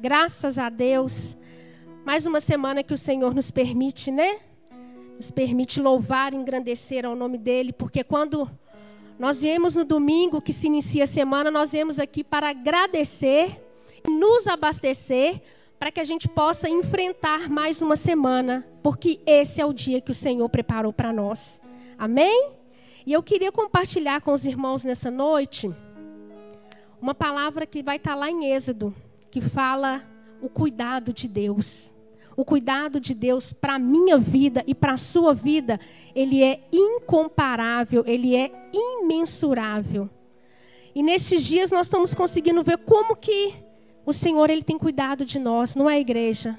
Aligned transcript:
Graças 0.00 0.58
a 0.58 0.70
Deus. 0.70 1.36
Mais 2.06 2.24
uma 2.24 2.40
semana 2.40 2.82
que 2.82 2.94
o 2.94 2.96
Senhor 2.96 3.34
nos 3.34 3.50
permite, 3.50 4.10
né? 4.10 4.40
Nos 5.14 5.30
permite 5.30 5.78
louvar 5.78 6.32
e 6.32 6.36
engrandecer 6.36 7.04
ao 7.04 7.14
nome 7.14 7.36
dEle, 7.36 7.70
porque 7.70 8.02
quando 8.02 8.50
nós 9.18 9.42
viemos 9.42 9.76
no 9.76 9.84
domingo 9.84 10.40
que 10.40 10.54
se 10.54 10.68
inicia 10.68 11.04
a 11.04 11.06
semana, 11.06 11.50
nós 11.50 11.72
viemos 11.72 11.98
aqui 11.98 12.24
para 12.24 12.48
agradecer, 12.48 13.62
nos 14.08 14.46
abastecer, 14.46 15.42
para 15.78 15.92
que 15.92 16.00
a 16.00 16.04
gente 16.04 16.26
possa 16.26 16.66
enfrentar 16.66 17.50
mais 17.50 17.82
uma 17.82 17.94
semana, 17.94 18.66
porque 18.82 19.20
esse 19.26 19.60
é 19.60 19.66
o 19.66 19.72
dia 19.74 20.00
que 20.00 20.12
o 20.12 20.14
Senhor 20.14 20.48
preparou 20.48 20.94
para 20.94 21.12
nós. 21.12 21.60
Amém? 21.98 22.52
E 23.04 23.12
eu 23.12 23.22
queria 23.22 23.52
compartilhar 23.52 24.22
com 24.22 24.32
os 24.32 24.46
irmãos 24.46 24.82
nessa 24.82 25.10
noite 25.10 25.70
uma 27.02 27.14
palavra 27.14 27.66
que 27.66 27.82
vai 27.82 27.96
estar 27.96 28.14
lá 28.14 28.30
em 28.30 28.50
Êxodo, 28.50 28.94
que 29.30 29.40
fala 29.40 30.02
o 30.40 30.48
cuidado 30.48 31.12
de 31.12 31.28
Deus. 31.28 31.92
O 32.36 32.44
cuidado 32.44 32.98
de 32.98 33.14
Deus 33.14 33.52
para 33.52 33.74
a 33.74 33.78
minha 33.78 34.16
vida 34.18 34.64
e 34.66 34.74
para 34.74 34.92
a 34.92 34.96
sua 34.96 35.34
vida, 35.34 35.78
ele 36.14 36.42
é 36.42 36.60
incomparável, 36.72 38.02
ele 38.06 38.34
é 38.34 38.50
imensurável. 38.72 40.08
E 40.94 41.02
nesses 41.02 41.44
dias 41.44 41.70
nós 41.70 41.86
estamos 41.86 42.14
conseguindo 42.14 42.62
ver 42.62 42.78
como 42.78 43.14
que 43.14 43.54
o 44.04 44.12
Senhor 44.12 44.50
ele 44.50 44.62
tem 44.62 44.78
cuidado 44.78 45.24
de 45.24 45.38
nós, 45.38 45.74
não 45.74 45.88
é 45.88 46.00
igreja? 46.00 46.58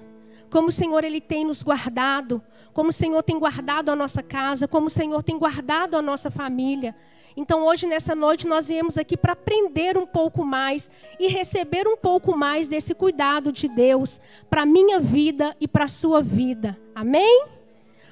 Como 0.50 0.68
o 0.68 0.72
Senhor 0.72 1.04
ele 1.04 1.20
tem 1.20 1.46
nos 1.46 1.64
guardado, 1.64 2.42
como 2.74 2.90
o 2.90 2.94
Senhor 2.94 3.24
tem 3.24 3.40
guardado 3.40 3.90
a 3.90 3.96
nossa 3.96 4.22
casa, 4.22 4.68
como 4.68 4.88
o 4.88 4.90
Senhor 4.90 5.24
tem 5.24 5.38
guardado 5.38 5.98
a 5.98 6.02
nossa 6.02 6.30
família. 6.30 6.96
Então, 7.36 7.64
hoje, 7.64 7.88
nessa 7.88 8.14
noite, 8.14 8.48
nós 8.48 8.68
viemos 8.68 8.98
aqui 8.98 9.16
para 9.16 9.34
aprender 9.34 9.98
um 9.98 10.06
pouco 10.06 10.46
mais 10.46 10.90
e 11.20 11.28
receber 11.28 11.88
um 11.88 11.96
pouco 11.96 12.36
mais 12.36 12.68
desse 12.68 12.94
cuidado 12.94 13.52
de 13.52 13.68
Deus 13.68 14.20
para 14.50 14.64
a 14.64 14.66
minha 14.66 15.00
vida 15.00 15.56
e 15.60 15.68
para 15.68 15.86
a 15.86 15.88
sua 15.88 16.22
vida. 16.22 16.78
Amém? 16.94 17.46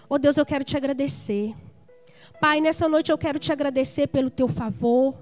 Oh 0.10 0.18
Deus, 0.18 0.38
eu 0.38 0.46
quero 0.46 0.64
te 0.64 0.76
agradecer. 0.78 1.54
Pai, 2.40 2.62
nessa 2.62 2.88
noite 2.88 3.12
eu 3.12 3.18
quero 3.18 3.38
te 3.38 3.52
agradecer 3.52 4.08
pelo 4.08 4.30
teu 4.30 4.48
favor. 4.48 5.14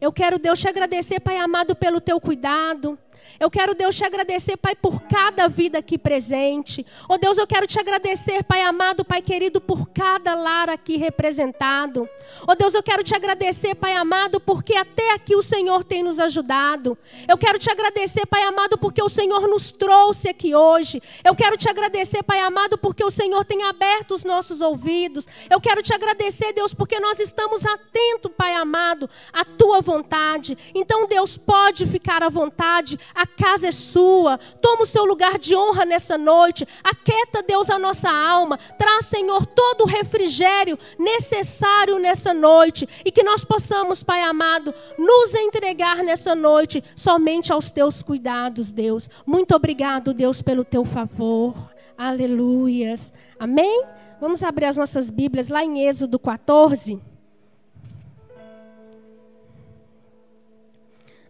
Eu 0.00 0.10
quero, 0.12 0.38
Deus, 0.38 0.58
te 0.58 0.66
agradecer, 0.66 1.20
Pai 1.20 1.36
amado, 1.36 1.76
pelo 1.76 2.00
teu 2.00 2.18
cuidado. 2.20 2.98
Eu 3.38 3.50
quero, 3.50 3.74
Deus, 3.74 3.96
te 3.96 4.04
agradecer, 4.04 4.56
Pai, 4.56 4.74
por 4.74 5.02
cada 5.02 5.48
vida 5.48 5.78
aqui 5.78 5.98
presente. 5.98 6.86
Oh 7.08 7.18
Deus, 7.18 7.38
eu 7.38 7.46
quero 7.46 7.66
te 7.66 7.78
agradecer, 7.78 8.42
Pai 8.44 8.62
amado, 8.62 9.04
Pai 9.04 9.22
querido, 9.22 9.60
por 9.60 9.88
cada 9.90 10.34
lar 10.34 10.70
aqui 10.70 10.96
representado. 10.96 12.08
Oh 12.46 12.54
Deus, 12.54 12.74
eu 12.74 12.82
quero 12.82 13.02
te 13.02 13.14
agradecer, 13.14 13.74
Pai 13.74 13.94
amado, 13.94 14.40
porque 14.40 14.76
até 14.76 15.12
aqui 15.12 15.34
o 15.34 15.42
Senhor 15.42 15.84
tem 15.84 16.02
nos 16.02 16.18
ajudado. 16.18 16.96
Eu 17.28 17.36
quero 17.36 17.58
te 17.58 17.70
agradecer, 17.70 18.26
Pai 18.26 18.42
amado, 18.42 18.78
porque 18.78 19.02
o 19.02 19.08
Senhor 19.08 19.48
nos 19.48 19.72
trouxe 19.72 20.28
aqui 20.28 20.54
hoje. 20.54 21.02
Eu 21.24 21.34
quero 21.34 21.56
te 21.56 21.68
agradecer, 21.68 22.22
Pai 22.22 22.40
amado, 22.40 22.78
porque 22.78 23.04
o 23.04 23.10
Senhor 23.10 23.44
tem 23.44 23.62
aberto 23.62 24.14
os 24.14 24.24
nossos 24.24 24.60
ouvidos. 24.60 25.26
Eu 25.50 25.60
quero 25.60 25.82
te 25.82 25.92
agradecer, 25.92 26.52
Deus, 26.52 26.74
porque 26.74 27.00
nós 27.00 27.18
estamos 27.18 27.64
atentos, 27.64 28.30
Pai 28.36 28.54
amado, 28.54 29.08
à 29.32 29.44
tua 29.44 29.80
vontade. 29.80 30.56
Então, 30.74 31.06
Deus, 31.06 31.36
pode 31.36 31.86
ficar 31.86 32.22
à 32.22 32.28
vontade 32.28 32.98
a 33.14 33.26
casa 33.26 33.68
é 33.68 33.72
sua. 33.72 34.38
Toma 34.60 34.82
o 34.82 34.86
seu 34.86 35.04
lugar 35.04 35.38
de 35.38 35.54
honra 35.54 35.84
nessa 35.84 36.18
noite. 36.18 36.66
Aquieta, 36.82 37.42
Deus, 37.42 37.70
a 37.70 37.78
nossa 37.78 38.10
alma. 38.10 38.58
Traz, 38.78 39.06
Senhor, 39.06 39.46
todo 39.46 39.82
o 39.82 39.86
refrigério 39.86 40.78
necessário 40.98 41.98
nessa 41.98 42.34
noite. 42.34 42.88
E 43.04 43.12
que 43.12 43.22
nós 43.22 43.44
possamos, 43.44 44.02
Pai 44.02 44.22
amado, 44.22 44.74
nos 44.98 45.34
entregar 45.34 45.98
nessa 45.98 46.34
noite 46.34 46.82
somente 46.96 47.52
aos 47.52 47.70
teus 47.70 48.02
cuidados, 48.02 48.72
Deus. 48.72 49.08
Muito 49.24 49.54
obrigado, 49.54 50.12
Deus, 50.12 50.42
pelo 50.42 50.64
teu 50.64 50.84
favor. 50.84 51.54
Aleluias. 51.96 53.12
Amém? 53.38 53.84
Vamos 54.20 54.42
abrir 54.42 54.66
as 54.66 54.76
nossas 54.76 55.10
Bíblias 55.10 55.48
lá 55.48 55.64
em 55.64 55.86
Êxodo 55.86 56.18
14. 56.18 57.13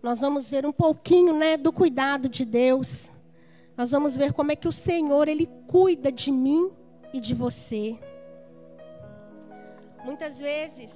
Nós 0.04 0.20
vamos 0.20 0.50
ver 0.50 0.66
um 0.66 0.72
pouquinho 0.72 1.34
né, 1.34 1.56
do 1.56 1.72
cuidado 1.72 2.28
de 2.28 2.44
Deus. 2.44 3.10
Nós 3.74 3.90
vamos 3.90 4.14
ver 4.14 4.34
como 4.34 4.52
é 4.52 4.56
que 4.56 4.68
o 4.68 4.72
Senhor 4.72 5.28
ele 5.28 5.46
cuida 5.66 6.12
de 6.12 6.30
mim 6.30 6.70
e 7.10 7.18
de 7.18 7.32
você. 7.32 7.98
Muitas 10.04 10.38
vezes, 10.38 10.92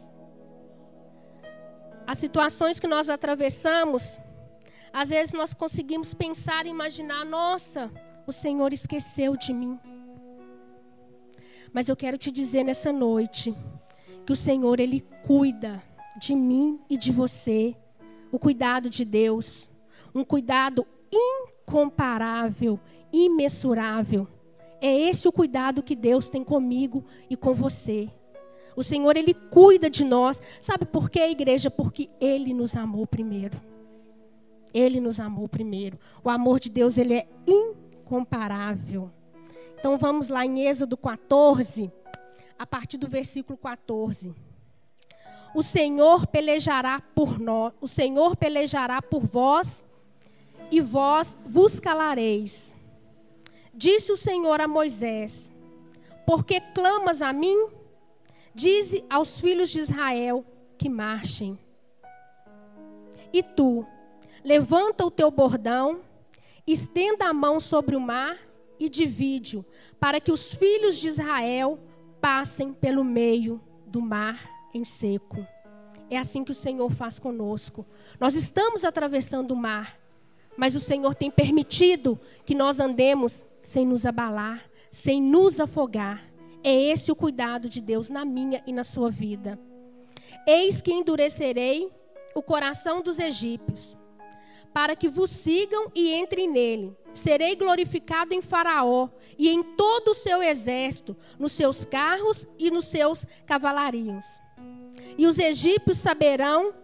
as 2.06 2.19
situações 2.19 2.78
que 2.78 2.86
nós 2.86 3.08
atravessamos, 3.08 4.20
às 4.92 5.08
vezes 5.08 5.32
nós 5.32 5.54
conseguimos 5.54 6.12
pensar 6.12 6.66
e 6.66 6.69
imaginar: 6.69 7.25
nossa, 7.25 7.90
o 8.26 8.32
Senhor 8.32 8.75
esqueceu 8.75 9.38
de 9.38 9.54
mim. 9.54 9.80
Mas 11.72 11.88
eu 11.88 11.96
quero 11.96 12.19
te 12.19 12.30
dizer 12.30 12.62
nessa 12.62 12.92
noite 12.92 13.56
que 14.26 14.34
o 14.34 14.36
Senhor 14.36 14.78
ele 14.78 15.00
cuida 15.26 15.82
de 16.20 16.34
mim 16.34 16.78
e 16.90 16.98
de 16.98 17.10
você 17.10 17.75
o 18.30 18.38
cuidado 18.38 18.90
de 18.90 19.04
Deus, 19.04 19.70
um 20.14 20.24
cuidado 20.24 20.86
incomparável, 21.12 22.78
imensurável. 23.12 24.26
É 24.80 24.96
esse 25.08 25.26
o 25.26 25.32
cuidado 25.32 25.82
que 25.82 25.96
Deus 25.96 26.28
tem 26.28 26.44
comigo 26.44 27.04
e 27.28 27.36
com 27.36 27.52
você. 27.54 28.08
O 28.76 28.82
Senhor, 28.82 29.16
Ele 29.16 29.34
cuida 29.34 29.90
de 29.90 30.04
nós. 30.04 30.40
Sabe 30.62 30.86
por 30.86 31.10
quê, 31.10 31.28
igreja? 31.28 31.70
Porque 31.70 32.08
Ele 32.20 32.54
nos 32.54 32.76
amou 32.76 33.06
primeiro. 33.06 33.60
Ele 34.72 35.00
nos 35.00 35.18
amou 35.18 35.48
primeiro. 35.48 35.98
O 36.22 36.30
amor 36.30 36.60
de 36.60 36.70
Deus, 36.70 36.96
Ele 36.96 37.14
é 37.14 37.28
incomparável. 37.46 39.10
Então 39.78 39.98
vamos 39.98 40.28
lá 40.28 40.44
em 40.44 40.66
Êxodo 40.66 40.96
14, 40.96 41.90
a 42.58 42.66
partir 42.66 42.98
do 42.98 43.08
versículo 43.08 43.56
14 43.56 44.34
o 45.54 45.62
Senhor 45.62 46.26
pelejará 46.26 47.00
por 47.14 47.38
nós, 47.38 47.72
o 47.81 47.88
Senhor 47.88 48.36
pelejará 48.36 49.00
por 49.00 49.20
vós 49.20 49.84
e 50.70 50.81
vós 50.81 51.36
vos 51.47 51.81
calareis. 51.81 52.75
Disse 53.75 54.12
o 54.12 54.16
Senhor 54.16 54.60
a 54.60 54.69
Moisés: 54.69 55.50
Porque 56.26 56.60
clamas 56.60 57.22
a 57.22 57.32
mim? 57.32 57.69
Dize 58.54 59.04
aos 59.08 59.41
filhos 59.41 59.70
de 59.70 59.81
Israel 59.81 60.44
que 60.76 60.88
marchem. 60.88 61.58
E 63.32 63.42
tu, 63.42 63.87
levanta 64.42 65.04
o 65.04 65.10
teu 65.10 65.31
bordão, 65.31 66.00
estenda 66.66 67.26
a 67.26 67.32
mão 67.32 67.60
sobre 67.60 67.94
o 67.94 68.00
mar 68.00 68.37
e 68.81 68.88
divide-o, 68.88 69.64
para 70.00 70.20
que 70.20 70.32
os 70.32 70.53
filhos 70.53 70.97
de 70.97 71.08
Israel 71.08 71.78
passem 72.20 72.72
pelo 72.72 73.04
meio 73.04 73.60
do 73.87 74.00
mar 74.00 74.57
em 74.74 74.84
seco. 74.84 75.46
É 76.10 76.16
assim 76.16 76.42
que 76.42 76.52
o 76.52 76.54
Senhor 76.54 76.90
faz 76.90 77.18
conosco. 77.18 77.84
Nós 78.18 78.34
estamos 78.34 78.84
atravessando 78.84 79.52
o 79.52 79.56
mar, 79.56 79.98
mas 80.56 80.74
o 80.74 80.80
Senhor 80.80 81.14
tem 81.14 81.30
permitido 81.30 82.18
que 82.44 82.54
nós 82.54 82.80
andemos 82.80 83.44
sem 83.62 83.86
nos 83.86 84.06
abalar, 84.06 84.64
sem 84.90 85.20
nos 85.20 85.60
afogar. 85.60 86.24
É 86.64 86.72
esse 86.72 87.12
o 87.12 87.16
cuidado 87.16 87.68
de 87.68 87.80
Deus 87.80 88.08
na 88.08 88.24
minha 88.24 88.62
e 88.66 88.72
na 88.72 88.84
sua 88.84 89.10
vida. 89.10 89.58
Eis 90.46 90.80
que 90.80 90.92
endurecerei 90.92 91.92
o 92.34 92.42
coração 92.42 93.02
dos 93.02 93.18
egípcios, 93.18 93.96
para 94.72 94.96
que 94.96 95.08
vos 95.08 95.30
sigam 95.30 95.90
e 95.94 96.14
entrem 96.14 96.48
nele. 96.48 96.96
Serei 97.14 97.54
glorificado 97.56 98.34
em 98.34 98.40
Faraó 98.40 99.08
e 99.38 99.48
em 99.48 99.62
todo 99.62 100.12
o 100.12 100.14
seu 100.14 100.42
exército, 100.42 101.16
nos 101.38 101.52
seus 101.52 101.84
carros 101.84 102.46
e 102.58 102.70
nos 102.70 102.86
seus 102.86 103.26
cavalarios. 103.46 104.24
E 105.16 105.26
os 105.26 105.38
egípcios 105.38 105.98
saberão 105.98 106.74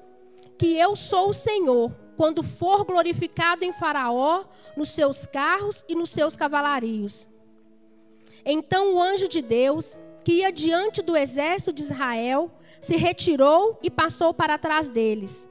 que 0.59 0.77
eu 0.77 0.97
sou 0.97 1.31
o 1.31 1.35
Senhor, 1.35 1.93
quando 2.17 2.43
for 2.43 2.85
glorificado 2.85 3.65
em 3.65 3.73
Faraó, 3.73 4.45
nos 4.77 4.91
seus 4.91 5.27
carros 5.27 5.85
e 5.89 5.95
nos 5.95 6.11
seus 6.11 6.37
cavalarios. 6.37 7.27
Então 8.45 8.95
o 8.95 9.03
anjo 9.03 9.29
de 9.29 9.41
Deus, 9.41 9.99
que 10.23 10.35
ia 10.35 10.53
diante 10.53 11.03
do 11.03 11.17
exército 11.17 11.73
de 11.73 11.83
Israel, 11.83 12.51
se 12.81 12.97
retirou 12.97 13.79
e 13.83 13.91
passou 13.91 14.33
para 14.35 14.59
trás 14.59 14.89
deles. 14.91 15.49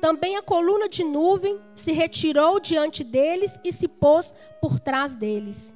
Também 0.00 0.36
a 0.36 0.42
coluna 0.42 0.88
de 0.88 1.04
nuvem 1.04 1.60
se 1.74 1.92
retirou 1.92 2.60
diante 2.60 3.02
deles 3.02 3.58
e 3.64 3.72
se 3.72 3.88
pôs 3.88 4.34
por 4.60 4.78
trás 4.78 5.14
deles. 5.14 5.74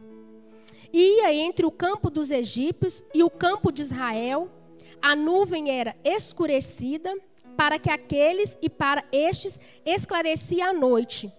Ia 0.93 1.33
entre 1.33 1.65
o 1.65 1.71
campo 1.71 2.11
dos 2.11 2.31
egípcios 2.31 3.03
e 3.15 3.23
o 3.23 3.31
campo 3.31 3.71
de 3.71 3.83
Israel, 3.83 4.51
a 5.03 5.17
nuvem 5.17 5.71
era 5.71 5.97
escurecida 6.05 7.15
para 7.57 7.79
que 7.79 7.91
aqueles 7.91 8.57
e 8.63 8.71
para 8.71 9.05
estes 9.13 9.59
esclarecia 9.85 10.67
a 10.67 10.73
noite, 10.73 11.33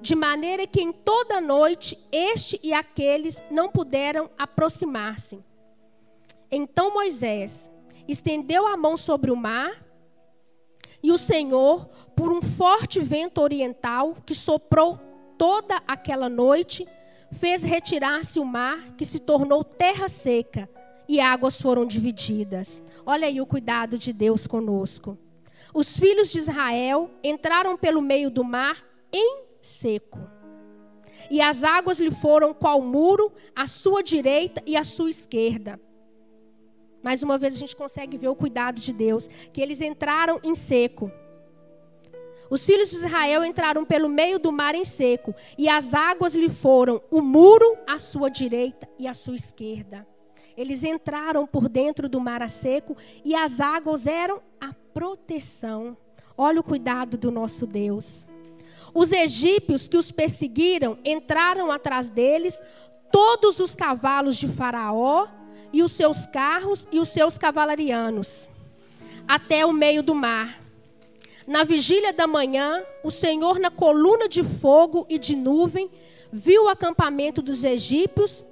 de 0.00 0.14
maneira 0.14 0.66
que 0.66 0.80
em 0.80 0.92
toda 0.92 1.38
a 1.38 1.40
noite 1.40 1.98
este 2.12 2.60
e 2.62 2.72
aqueles 2.72 3.42
não 3.50 3.68
puderam 3.68 4.30
aproximar-se. 4.38 5.38
Então 6.50 6.94
Moisés 6.94 7.70
estendeu 8.06 8.66
a 8.66 8.76
mão 8.76 8.96
sobre 8.96 9.30
o 9.30 9.36
mar, 9.36 9.84
e 11.02 11.12
o 11.12 11.18
Senhor, 11.18 11.86
por 12.16 12.32
um 12.32 12.40
forte 12.40 13.00
vento 13.00 13.40
oriental 13.40 14.16
que 14.24 14.34
soprou 14.34 14.98
toda 15.36 15.82
aquela 15.86 16.28
noite, 16.28 16.86
fez 17.30 17.62
retirar-se 17.62 18.38
o 18.38 18.44
mar, 18.44 18.92
que 18.96 19.04
se 19.04 19.18
tornou 19.18 19.62
terra 19.62 20.08
seca, 20.08 20.68
e 21.08 21.20
águas 21.20 21.60
foram 21.60 21.86
divididas. 21.86 22.82
Olha 23.04 23.26
aí 23.26 23.40
o 23.40 23.46
cuidado 23.46 23.98
de 23.98 24.12
Deus 24.12 24.46
conosco. 24.46 25.18
Os 25.74 25.98
filhos 25.98 26.30
de 26.30 26.38
Israel 26.38 27.10
entraram 27.22 27.76
pelo 27.76 28.00
meio 28.00 28.30
do 28.30 28.42
mar 28.42 28.84
em 29.12 29.44
seco. 29.60 30.18
E 31.30 31.40
as 31.40 31.64
águas 31.64 31.98
lhe 31.98 32.10
foram 32.10 32.54
qual 32.54 32.80
muro, 32.80 33.32
à 33.54 33.66
sua 33.66 34.02
direita 34.02 34.62
e 34.66 34.76
à 34.76 34.84
sua 34.84 35.10
esquerda. 35.10 35.80
Mais 37.02 37.22
uma 37.22 37.38
vez 37.38 37.54
a 37.54 37.58
gente 37.58 37.76
consegue 37.76 38.18
ver 38.18 38.28
o 38.28 38.34
cuidado 38.34 38.80
de 38.80 38.92
Deus, 38.92 39.28
que 39.52 39.60
eles 39.60 39.80
entraram 39.80 40.40
em 40.42 40.54
seco. 40.54 41.10
Os 42.48 42.64
filhos 42.64 42.90
de 42.90 42.96
Israel 42.96 43.44
entraram 43.44 43.84
pelo 43.84 44.08
meio 44.08 44.38
do 44.38 44.52
mar 44.52 44.74
em 44.74 44.84
seco, 44.84 45.34
e 45.58 45.68
as 45.68 45.94
águas 45.94 46.34
lhe 46.34 46.48
foram 46.48 47.02
o 47.10 47.20
muro 47.20 47.76
à 47.86 47.98
sua 47.98 48.30
direita 48.30 48.88
e 48.98 49.06
à 49.06 49.14
sua 49.14 49.34
esquerda. 49.34 50.06
Eles 50.56 50.84
entraram 50.84 51.46
por 51.46 51.68
dentro 51.68 52.08
do 52.08 52.20
mar 52.20 52.42
a 52.42 52.48
seco, 52.48 52.96
e 53.24 53.34
as 53.34 53.60
águas 53.60 54.06
eram 54.06 54.40
a 54.60 54.72
proteção. 54.94 55.96
Olha 56.36 56.60
o 56.60 56.64
cuidado 56.64 57.16
do 57.16 57.30
nosso 57.30 57.66
Deus. 57.66 58.26
Os 58.94 59.12
egípcios 59.12 59.86
que 59.86 59.96
os 59.96 60.10
perseguiram 60.10 60.98
entraram 61.04 61.70
atrás 61.70 62.08
deles, 62.08 62.60
todos 63.12 63.60
os 63.60 63.74
cavalos 63.74 64.36
de 64.36 64.48
Faraó, 64.48 65.28
e 65.72 65.82
os 65.82 65.92
seus 65.92 66.26
carros 66.26 66.88
e 66.90 66.98
os 66.98 67.08
seus 67.08 67.36
cavalarianos, 67.36 68.48
até 69.28 69.66
o 69.66 69.72
meio 69.72 70.02
do 70.02 70.14
mar 70.14 70.66
na 71.46 71.62
vigília 71.62 72.12
da 72.12 72.26
manhã, 72.26 72.82
o 73.04 73.10
Senhor, 73.10 73.60
na 73.60 73.70
coluna 73.70 74.28
de 74.28 74.42
fogo 74.42 75.06
e 75.08 75.16
de 75.16 75.36
nuvem, 75.36 75.88
viu 76.32 76.64
o 76.64 76.68
acampamento 76.68 77.40
dos 77.40 77.62
egípcios 77.62 78.44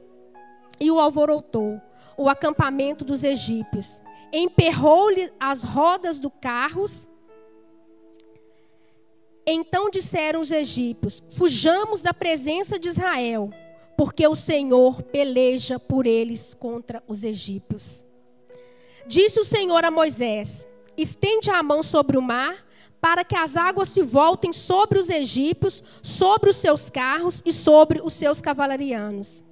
e 0.78 0.90
o 0.90 1.00
alvorotou. 1.00 1.80
O 2.16 2.28
acampamento 2.28 3.04
dos 3.04 3.24
egípcios. 3.24 4.02
Emperrou-lhe 4.32 5.30
as 5.38 5.62
rodas 5.62 6.18
do 6.18 6.30
carros. 6.30 7.08
Então 9.46 9.90
disseram 9.90 10.40
os 10.40 10.50
egípcios: 10.50 11.22
Fujamos 11.28 12.00
da 12.00 12.14
presença 12.14 12.78
de 12.78 12.88
Israel, 12.88 13.50
porque 13.96 14.26
o 14.26 14.36
Senhor 14.36 15.02
peleja 15.02 15.78
por 15.78 16.06
eles 16.06 16.54
contra 16.54 17.02
os 17.06 17.22
egípcios. 17.24 18.04
Disse 19.06 19.38
o 19.38 19.44
Senhor 19.44 19.84
a 19.84 19.90
Moisés: 19.90 20.66
Estende 20.96 21.50
a 21.50 21.62
mão 21.62 21.82
sobre 21.82 22.16
o 22.16 22.22
mar 22.22 22.64
para 23.04 23.22
que 23.22 23.36
as 23.36 23.54
águas 23.54 23.90
se 23.90 24.02
voltem 24.02 24.50
sobre 24.50 24.98
os 24.98 25.10
egípcios, 25.10 25.84
sobre 26.02 26.48
os 26.48 26.56
seus 26.56 26.88
carros 26.88 27.42
e 27.44 27.52
sobre 27.52 28.00
os 28.02 28.14
seus 28.14 28.40
cavalarianos. 28.40 29.44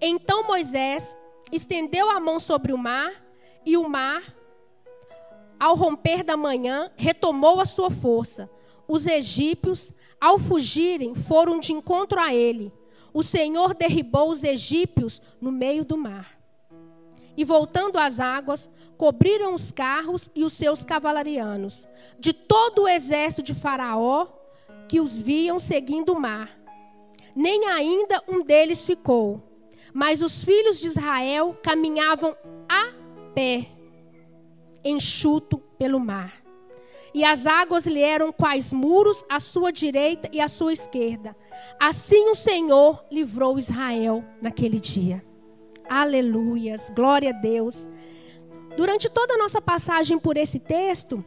Então 0.00 0.46
Moisés 0.46 1.16
estendeu 1.52 2.10
a 2.10 2.20
mão 2.20 2.38
sobre 2.40 2.72
o 2.72 2.78
mar, 2.78 3.12
e 3.64 3.76
o 3.76 3.88
mar, 3.88 4.22
ao 5.58 5.74
romper 5.74 6.22
da 6.22 6.36
manhã, 6.36 6.90
retomou 6.96 7.60
a 7.60 7.64
sua 7.64 7.90
força. 7.90 8.50
Os 8.88 9.06
egípcios, 9.06 9.92
ao 10.20 10.38
fugirem, 10.38 11.14
foram 11.14 11.60
de 11.60 11.72
encontro 11.72 12.18
a 12.18 12.34
ele. 12.34 12.72
O 13.12 13.22
Senhor 13.22 13.74
derribou 13.74 14.30
os 14.30 14.42
egípcios 14.42 15.20
no 15.40 15.52
meio 15.52 15.84
do 15.84 15.96
mar. 15.96 16.38
E 17.36 17.44
voltando 17.44 17.98
às 17.98 18.20
águas, 18.20 18.70
cobriram 18.96 19.54
os 19.54 19.70
carros 19.70 20.30
e 20.34 20.44
os 20.44 20.52
seus 20.52 20.84
cavalarianos, 20.84 21.86
de 22.18 22.32
todo 22.32 22.82
o 22.82 22.88
exército 22.88 23.42
de 23.42 23.54
Faraó 23.54 24.26
que 24.88 25.00
os 25.00 25.20
viam 25.20 25.60
seguindo 25.60 26.12
o 26.12 26.20
mar. 26.20 26.50
Nem 27.34 27.66
ainda 27.68 28.22
um 28.28 28.42
deles 28.42 28.84
ficou, 28.84 29.40
mas 29.92 30.22
os 30.22 30.44
filhos 30.44 30.80
de 30.80 30.88
Israel 30.88 31.58
caminhavam 31.62 32.36
a 32.68 32.92
pé, 33.34 33.68
enxuto 34.84 35.58
pelo 35.78 35.98
mar. 35.98 36.34
E 37.12 37.24
as 37.24 37.44
águas 37.44 37.86
lhe 37.86 38.00
eram 38.00 38.32
quais 38.32 38.72
muros 38.72 39.24
à 39.28 39.40
sua 39.40 39.72
direita 39.72 40.28
e 40.32 40.40
à 40.40 40.46
sua 40.46 40.72
esquerda. 40.72 41.36
Assim 41.78 42.28
o 42.28 42.36
Senhor 42.36 43.04
livrou 43.10 43.58
Israel 43.58 44.24
naquele 44.40 44.78
dia. 44.78 45.24
Aleluias, 45.88 46.90
glória 46.94 47.30
a 47.30 47.32
Deus. 47.32 47.76
Durante 48.76 49.08
toda 49.10 49.34
a 49.34 49.38
nossa 49.38 49.60
passagem 49.60 50.18
por 50.18 50.36
esse 50.36 50.60
texto, 50.60 51.24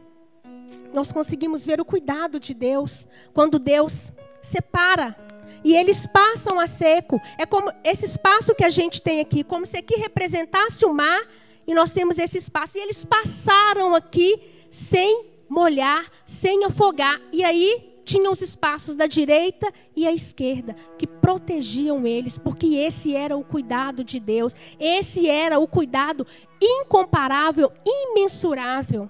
nós 0.92 1.12
conseguimos 1.12 1.66
ver 1.66 1.80
o 1.80 1.84
cuidado 1.84 2.40
de 2.40 2.54
Deus 2.54 3.06
quando 3.34 3.58
Deus 3.58 4.10
separa 4.40 5.14
e 5.62 5.74
eles 5.74 6.06
passam 6.06 6.58
a 6.58 6.66
seco. 6.66 7.20
É 7.38 7.46
como 7.46 7.72
esse 7.82 8.04
espaço 8.04 8.54
que 8.54 8.64
a 8.64 8.70
gente 8.70 9.00
tem 9.00 9.20
aqui, 9.20 9.42
como 9.44 9.66
se 9.66 9.76
aqui 9.76 9.96
representasse 9.96 10.84
o 10.84 10.92
mar 10.92 11.22
e 11.66 11.74
nós 11.74 11.92
temos 11.92 12.18
esse 12.18 12.38
espaço. 12.38 12.78
E 12.78 12.80
eles 12.80 13.04
passaram 13.04 13.94
aqui 13.94 14.40
sem 14.70 15.26
molhar, 15.48 16.04
sem 16.26 16.64
afogar. 16.64 17.20
E 17.32 17.44
aí 17.44 17.94
tinha 18.04 18.30
os 18.30 18.42
espaços 18.42 18.94
da 18.94 19.06
direita 19.06 19.72
e 19.96 20.06
a 20.06 20.12
esquerda 20.12 20.76
que 20.98 21.06
protegiam 21.06 22.06
eles, 22.06 22.36
porque 22.36 22.76
esse 22.76 23.16
era 23.16 23.36
o 23.36 23.42
cuidado 23.42 24.04
de 24.04 24.20
Deus, 24.20 24.54
esse 24.78 25.28
era 25.28 25.58
o 25.58 25.66
cuidado 25.66 26.26
incomparável, 26.60 27.72
imensurável. 27.84 29.08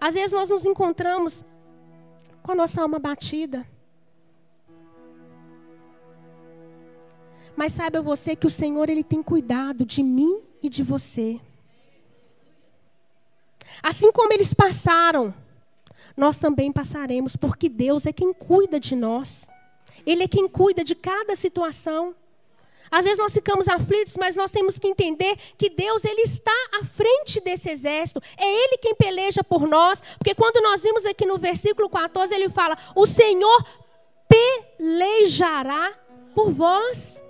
Às 0.00 0.14
vezes 0.14 0.32
nós 0.32 0.48
nos 0.48 0.64
encontramos 0.64 1.44
com 2.42 2.52
a 2.52 2.54
nossa 2.54 2.80
alma 2.80 2.98
batida. 2.98 3.66
Mas 7.56 7.72
saiba 7.72 8.00
você 8.02 8.34
que 8.34 8.46
o 8.46 8.50
Senhor 8.50 8.88
ele 8.88 9.04
tem 9.04 9.22
cuidado 9.22 9.84
de 9.84 10.02
mim 10.02 10.40
e 10.62 10.68
de 10.68 10.82
você. 10.82 11.40
Assim 13.82 14.10
como 14.12 14.32
eles 14.32 14.52
passaram 14.54 15.34
nós 16.16 16.38
também 16.38 16.70
passaremos, 16.72 17.36
porque 17.36 17.68
Deus 17.68 18.06
é 18.06 18.12
quem 18.12 18.32
cuida 18.32 18.78
de 18.78 18.94
nós. 18.94 19.46
Ele 20.06 20.24
é 20.24 20.28
quem 20.28 20.48
cuida 20.48 20.84
de 20.84 20.94
cada 20.94 21.34
situação. 21.36 22.14
Às 22.90 23.04
vezes 23.04 23.18
nós 23.18 23.32
ficamos 23.32 23.68
aflitos, 23.68 24.16
mas 24.18 24.36
nós 24.36 24.50
temos 24.50 24.78
que 24.78 24.86
entender 24.86 25.36
que 25.56 25.70
Deus 25.70 26.04
ele 26.04 26.22
está 26.22 26.52
à 26.80 26.84
frente 26.84 27.40
desse 27.40 27.70
exército. 27.70 28.20
É 28.36 28.44
ele 28.44 28.78
quem 28.78 28.94
peleja 28.94 29.42
por 29.42 29.66
nós, 29.66 30.02
porque 30.18 30.34
quando 30.34 30.62
nós 30.62 30.82
vimos 30.82 31.06
aqui 31.06 31.24
no 31.24 31.38
versículo 31.38 31.88
14, 31.88 32.34
ele 32.34 32.50
fala: 32.50 32.76
"O 32.94 33.06
Senhor 33.06 33.64
pelejará 34.28 35.94
por 36.34 36.50
vós". 36.50 37.22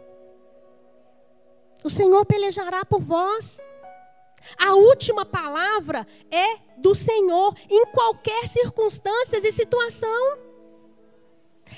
O 1.85 1.91
Senhor 1.91 2.25
pelejará 2.25 2.85
por 2.85 3.01
vós. 3.01 3.61
A 4.59 4.75
última 4.75 5.25
palavra 5.25 6.07
é 6.31 6.57
do 6.79 6.95
Senhor 6.95 7.55
em 7.71 7.87
qualquer 7.87 8.49
circunstância 8.49 9.39
e 9.39 9.53
situação. 9.53 10.39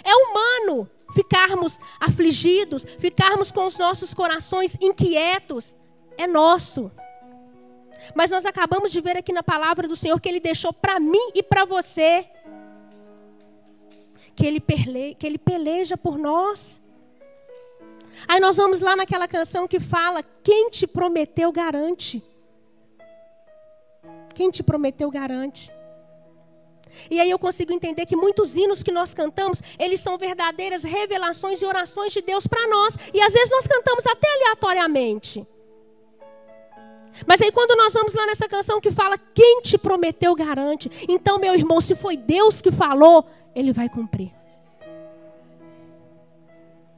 É 0.02 0.14
humano 0.14 0.90
ficarmos 1.12 1.78
afligidos, 2.00 2.84
ficarmos 2.98 3.52
com 3.52 3.66
os 3.66 3.78
nossos 3.78 4.12
corações 4.12 4.76
inquietos. 4.80 5.76
É 6.16 6.26
nosso. 6.26 6.90
Mas 8.14 8.30
nós 8.30 8.44
acabamos 8.44 8.92
de 8.92 9.00
ver 9.00 9.16
aqui 9.16 9.32
na 9.32 9.42
palavra 9.42 9.86
do 9.86 9.96
Senhor 9.96 10.20
que 10.20 10.28
Ele 10.28 10.40
deixou 10.40 10.72
para 10.72 10.98
mim 10.98 11.30
e 11.34 11.42
para 11.42 11.64
você. 11.64 12.28
Que 14.34 14.46
ele, 14.46 14.60
que 15.14 15.26
ele 15.26 15.38
peleja 15.38 15.96
por 15.96 16.18
nós. 16.18 16.82
Aí 18.26 18.40
nós 18.40 18.56
vamos 18.56 18.80
lá 18.80 18.96
naquela 18.96 19.28
canção 19.28 19.66
que 19.66 19.80
fala: 19.80 20.22
Quem 20.42 20.70
te 20.70 20.86
prometeu 20.86 21.50
garante. 21.52 22.22
Quem 24.34 24.50
te 24.50 24.62
prometeu 24.62 25.10
garante. 25.10 25.72
E 27.10 27.20
aí 27.20 27.30
eu 27.30 27.38
consigo 27.38 27.72
entender 27.72 28.06
que 28.06 28.16
muitos 28.16 28.56
hinos 28.56 28.82
que 28.82 28.92
nós 28.92 29.12
cantamos, 29.12 29.60
eles 29.78 30.00
são 30.00 30.16
verdadeiras 30.16 30.84
revelações 30.84 31.60
e 31.60 31.64
orações 31.64 32.12
de 32.12 32.20
Deus 32.20 32.46
para 32.46 32.66
nós. 32.68 32.96
E 33.12 33.20
às 33.20 33.32
vezes 33.32 33.50
nós 33.50 33.66
cantamos 33.66 34.06
até 34.06 34.32
aleatoriamente. 34.32 35.46
Mas 37.26 37.40
aí 37.40 37.52
quando 37.52 37.76
nós 37.76 37.92
vamos 37.92 38.12
lá 38.14 38.26
nessa 38.26 38.48
canção 38.48 38.80
que 38.80 38.90
fala, 38.90 39.16
quem 39.18 39.60
te 39.62 39.78
prometeu 39.78 40.34
garante. 40.34 40.90
Então, 41.08 41.38
meu 41.38 41.54
irmão, 41.54 41.80
se 41.80 41.94
foi 41.94 42.16
Deus 42.16 42.60
que 42.60 42.72
falou, 42.72 43.24
ele 43.54 43.72
vai 43.72 43.88
cumprir. 43.88 44.32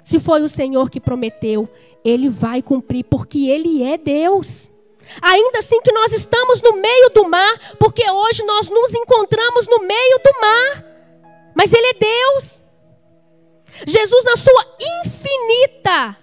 Se 0.06 0.20
foi 0.20 0.40
o 0.42 0.48
Senhor 0.48 0.88
que 0.88 1.00
prometeu, 1.00 1.68
ele 2.04 2.30
vai 2.30 2.62
cumprir, 2.62 3.02
porque 3.02 3.48
ele 3.48 3.82
é 3.82 3.98
Deus. 3.98 4.70
Ainda 5.20 5.58
assim 5.58 5.80
que 5.82 5.90
nós 5.90 6.12
estamos 6.12 6.62
no 6.62 6.74
meio 6.74 7.10
do 7.10 7.28
mar, 7.28 7.74
porque 7.76 8.08
hoje 8.08 8.44
nós 8.44 8.70
nos 8.70 8.94
encontramos 8.94 9.66
no 9.66 9.80
meio 9.80 10.20
do 10.22 10.40
mar. 10.40 10.84
Mas 11.56 11.72
Ele 11.72 11.88
é 11.88 11.94
Deus. 11.94 12.62
Jesus, 13.84 14.24
na 14.24 14.36
sua 14.36 14.76
infinita 15.00 16.16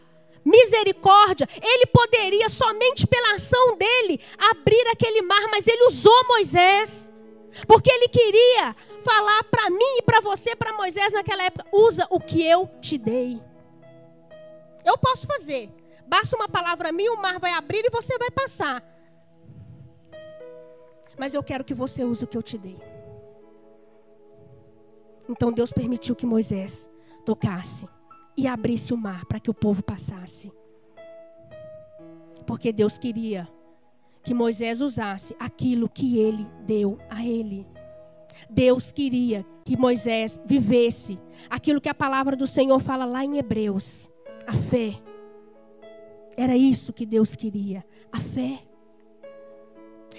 misericórdia, 0.45 1.45
Ele 1.61 1.85
poderia 1.87 2.47
somente 2.47 3.05
pela 3.05 3.33
ação 3.33 3.75
dele 3.75 4.17
abrir 4.37 4.87
aquele 4.93 5.23
mar, 5.23 5.45
mas 5.51 5.67
Ele 5.67 5.87
usou 5.87 6.27
Moisés. 6.29 7.11
Porque 7.67 7.91
Ele 7.91 8.07
queria 8.07 8.73
falar 9.03 9.43
para 9.43 9.69
mim 9.69 9.97
e 9.97 10.01
para 10.03 10.21
você, 10.21 10.55
para 10.55 10.71
Moisés 10.71 11.11
naquela 11.11 11.43
época: 11.43 11.65
usa 11.69 12.07
o 12.09 12.17
que 12.17 12.41
eu 12.45 12.69
te 12.79 12.97
dei. 12.97 13.41
Eu 14.85 14.97
posso 14.97 15.25
fazer. 15.25 15.69
Basta 16.07 16.35
uma 16.35 16.49
palavra 16.49 16.91
minha, 16.91 17.13
o 17.13 17.21
mar 17.21 17.39
vai 17.39 17.51
abrir 17.51 17.83
e 17.85 17.89
você 17.89 18.17
vai 18.17 18.29
passar. 18.29 18.83
Mas 21.17 21.33
eu 21.33 21.43
quero 21.43 21.63
que 21.63 21.73
você 21.73 22.03
use 22.03 22.23
o 22.23 22.27
que 22.27 22.37
eu 22.37 22.43
te 22.43 22.57
dei. 22.57 22.79
Então 25.29 25.51
Deus 25.51 25.71
permitiu 25.71 26.15
que 26.15 26.25
Moisés 26.25 26.89
tocasse 27.25 27.87
e 28.35 28.47
abrisse 28.47 28.93
o 28.93 28.97
mar 28.97 29.25
para 29.25 29.39
que 29.39 29.49
o 29.49 29.53
povo 29.53 29.81
passasse. 29.81 30.51
Porque 32.45 32.73
Deus 32.73 32.97
queria 32.97 33.47
que 34.23 34.33
Moisés 34.33 34.81
usasse 34.81 35.35
aquilo 35.39 35.89
que 35.89 36.17
ele 36.17 36.47
deu 36.65 36.97
a 37.09 37.25
ele. 37.25 37.65
Deus 38.49 38.91
queria 38.91 39.45
que 39.63 39.77
Moisés 39.77 40.39
vivesse 40.45 41.19
aquilo 41.49 41.79
que 41.79 41.89
a 41.89 41.93
palavra 41.93 42.35
do 42.35 42.47
Senhor 42.47 42.79
fala 42.79 43.05
lá 43.05 43.23
em 43.23 43.37
Hebreus, 43.37 44.09
a 44.47 44.53
fé. 44.53 45.01
Era 46.35 46.55
isso 46.57 46.93
que 46.93 47.05
Deus 47.05 47.35
queria, 47.35 47.85
a 48.11 48.19
fé. 48.19 48.63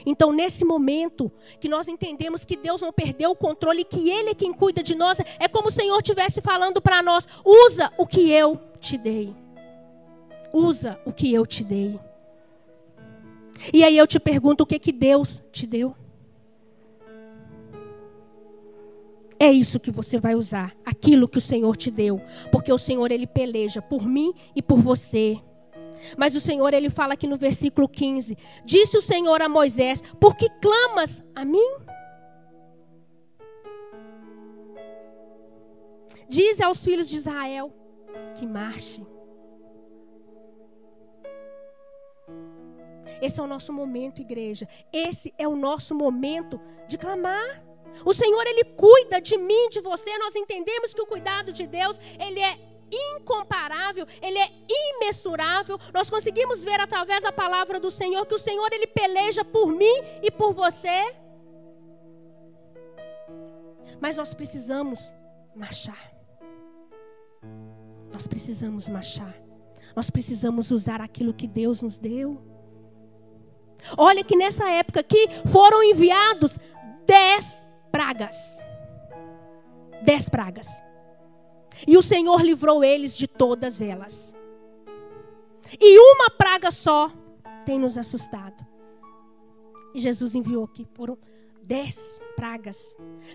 Então, 0.06 0.32
nesse 0.32 0.64
momento 0.64 1.30
que 1.60 1.68
nós 1.68 1.88
entendemos 1.88 2.44
que 2.44 2.56
Deus 2.56 2.82
não 2.82 2.92
perdeu 2.92 3.30
o 3.30 3.36
controle, 3.36 3.84
que 3.84 4.10
Ele 4.10 4.30
é 4.30 4.34
quem 4.34 4.52
cuida 4.52 4.82
de 4.82 4.94
nós, 4.94 5.18
é 5.38 5.48
como 5.48 5.68
o 5.68 5.72
Senhor 5.72 5.96
estivesse 5.98 6.40
falando 6.40 6.80
para 6.80 7.02
nós: 7.02 7.26
usa 7.44 7.92
o 7.96 8.06
que 8.06 8.30
eu 8.30 8.60
te 8.80 8.98
dei. 8.98 9.34
Usa 10.52 11.00
o 11.04 11.12
que 11.12 11.32
eu 11.32 11.46
te 11.46 11.64
dei. 11.64 11.98
E 13.72 13.84
aí 13.84 13.96
eu 13.96 14.06
te 14.06 14.18
pergunto: 14.18 14.62
o 14.62 14.66
que, 14.66 14.78
que 14.78 14.92
Deus 14.92 15.42
te 15.52 15.66
deu? 15.66 15.94
É 19.44 19.52
isso 19.52 19.78
que 19.78 19.90
você 19.90 20.18
vai 20.18 20.34
usar, 20.34 20.74
aquilo 20.86 21.28
que 21.28 21.36
o 21.36 21.40
Senhor 21.40 21.76
te 21.76 21.90
deu, 21.90 22.18
porque 22.50 22.72
o 22.72 22.78
Senhor 22.78 23.12
ele 23.12 23.26
peleja 23.26 23.82
por 23.82 24.08
mim 24.08 24.32
e 24.56 24.62
por 24.62 24.78
você. 24.78 25.38
Mas 26.16 26.34
o 26.34 26.40
Senhor 26.40 26.72
ele 26.72 26.88
fala 26.88 27.12
aqui 27.12 27.26
no 27.26 27.36
versículo 27.36 27.86
15: 27.86 28.38
Disse 28.64 28.96
o 28.96 29.02
Senhor 29.02 29.42
a 29.42 29.48
Moisés: 29.48 30.00
Por 30.18 30.34
que 30.34 30.48
clamas 30.62 31.22
a 31.34 31.44
mim? 31.44 31.76
Diz 36.26 36.58
aos 36.62 36.82
filhos 36.82 37.06
de 37.10 37.16
Israel 37.16 37.70
que 38.36 38.46
marche. 38.46 39.06
Esse 43.20 43.40
é 43.40 43.42
o 43.42 43.46
nosso 43.46 43.74
momento, 43.74 44.22
igreja. 44.22 44.66
Esse 44.90 45.34
é 45.36 45.46
o 45.46 45.54
nosso 45.54 45.94
momento 45.94 46.58
de 46.88 46.96
clamar. 46.96 47.63
O 48.04 48.14
Senhor 48.14 48.46
ele 48.46 48.64
cuida 48.64 49.20
de 49.20 49.36
mim, 49.36 49.68
de 49.68 49.80
você. 49.80 50.16
Nós 50.18 50.34
entendemos 50.34 50.94
que 50.94 51.02
o 51.02 51.06
cuidado 51.06 51.52
de 51.52 51.66
Deus, 51.66 51.98
ele 52.18 52.40
é 52.40 52.58
incomparável, 53.16 54.06
ele 54.22 54.38
é 54.38 54.50
imensurável. 54.68 55.78
Nós 55.92 56.08
conseguimos 56.08 56.62
ver 56.62 56.80
através 56.80 57.22
da 57.22 57.32
palavra 57.32 57.80
do 57.80 57.90
Senhor 57.90 58.24
que 58.26 58.34
o 58.34 58.38
Senhor 58.38 58.72
ele 58.72 58.86
peleja 58.86 59.44
por 59.44 59.68
mim 59.72 60.02
e 60.22 60.30
por 60.30 60.52
você. 60.52 61.14
Mas 64.00 64.16
nós 64.16 64.34
precisamos 64.34 65.12
marchar. 65.54 66.12
Nós 68.12 68.26
precisamos 68.26 68.88
marchar. 68.88 69.34
Nós 69.94 70.10
precisamos 70.10 70.70
usar 70.70 71.00
aquilo 71.00 71.34
que 71.34 71.46
Deus 71.46 71.82
nos 71.82 71.98
deu. 71.98 72.42
Olha 73.96 74.24
que 74.24 74.36
nessa 74.36 74.68
época 74.70 75.00
aqui 75.00 75.28
foram 75.52 75.82
enviados 75.82 76.58
dez 77.06 77.62
pragas. 77.94 78.58
Dez 80.02 80.28
pragas. 80.28 80.66
E 81.86 81.96
o 81.96 82.02
Senhor 82.02 82.42
livrou 82.42 82.82
eles 82.82 83.16
de 83.16 83.28
todas 83.28 83.80
elas. 83.80 84.34
E 85.80 85.96
uma 85.96 86.28
praga 86.28 86.72
só 86.72 87.12
tem 87.64 87.78
nos 87.78 87.96
assustado. 87.96 88.66
E 89.94 90.00
Jesus 90.00 90.34
enviou 90.34 90.66
que 90.66 90.84
foram 90.94 91.16
dez 91.62 92.20
pragas. 92.34 92.76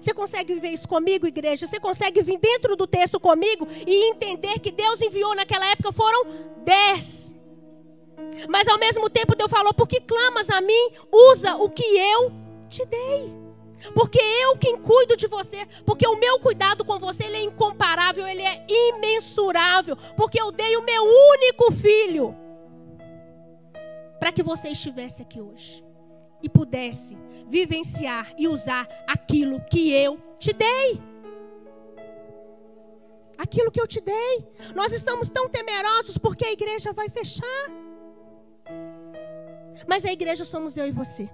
Você 0.01 0.13
consegue 0.13 0.53
viver 0.53 0.71
isso 0.71 0.89
comigo, 0.89 1.25
igreja? 1.25 1.65
Você 1.65 1.79
consegue 1.79 2.21
vir 2.21 2.37
dentro 2.37 2.75
do 2.75 2.85
texto 2.85 3.17
comigo 3.17 3.65
e 3.87 4.09
entender 4.09 4.59
que 4.59 4.71
Deus 4.71 5.01
enviou 5.01 5.33
naquela 5.35 5.67
época 5.67 5.93
foram 5.93 6.25
dez. 6.65 7.33
Mas 8.49 8.67
ao 8.67 8.77
mesmo 8.77 9.09
tempo 9.09 9.37
Deus 9.37 9.49
falou: 9.49 9.73
Por 9.73 9.87
que 9.87 10.01
clamas 10.01 10.49
a 10.49 10.59
mim? 10.59 10.91
Usa 11.09 11.55
o 11.55 11.69
que 11.69 11.81
eu 11.81 12.29
te 12.67 12.85
dei. 12.85 13.48
Porque 13.93 14.19
eu 14.19 14.57
quem 14.57 14.77
cuido 14.77 15.15
de 15.15 15.27
você, 15.27 15.65
porque 15.85 16.07
o 16.07 16.17
meu 16.17 16.39
cuidado 16.39 16.83
com 16.83 16.99
você 16.99 17.25
ele 17.25 17.37
é 17.37 17.43
incomparável, 17.43 18.27
ele 18.27 18.41
é 18.41 18.65
imensurável, 18.67 19.95
porque 20.15 20.39
eu 20.39 20.51
dei 20.51 20.75
o 20.77 20.83
meu 20.83 21.03
único 21.03 21.71
filho 21.71 22.35
para 24.19 24.31
que 24.31 24.43
você 24.43 24.69
estivesse 24.69 25.21
aqui 25.21 25.41
hoje 25.41 25.83
e 26.41 26.49
pudesse 26.49 27.17
vivenciar 27.47 28.31
e 28.37 28.47
usar 28.47 28.87
aquilo 29.07 29.61
que 29.69 29.91
eu 29.91 30.19
te 30.37 30.53
dei. 30.53 31.01
Aquilo 33.37 33.71
que 33.71 33.79
eu 33.79 33.87
te 33.87 34.01
dei. 34.01 34.45
Nós 34.75 34.91
estamos 34.91 35.29
tão 35.29 35.47
temerosos 35.47 36.17
porque 36.17 36.45
a 36.45 36.51
igreja 36.51 36.91
vai 36.91 37.09
fechar. 37.09 37.45
Mas 39.87 40.03
a 40.03 40.11
igreja 40.11 40.43
somos 40.43 40.75
eu 40.75 40.85
e 40.85 40.91
você. 40.91 41.29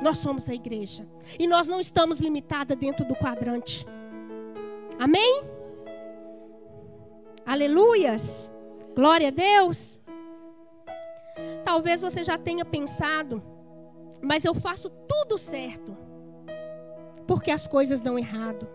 Nós 0.00 0.18
somos 0.18 0.48
a 0.48 0.54
igreja. 0.54 1.06
E 1.38 1.46
nós 1.46 1.66
não 1.66 1.80
estamos 1.80 2.20
limitadas 2.20 2.76
dentro 2.76 3.04
do 3.04 3.14
quadrante. 3.14 3.86
Amém? 4.98 5.42
Aleluias. 7.46 8.50
Glória 8.94 9.28
a 9.28 9.30
Deus. 9.30 10.00
Talvez 11.64 12.02
você 12.02 12.22
já 12.22 12.38
tenha 12.38 12.64
pensado, 12.64 13.42
mas 14.22 14.44
eu 14.44 14.54
faço 14.54 14.90
tudo 15.08 15.36
certo. 15.36 15.96
Porque 17.26 17.50
as 17.50 17.66
coisas 17.66 18.00
dão 18.00 18.18
errado. 18.18 18.68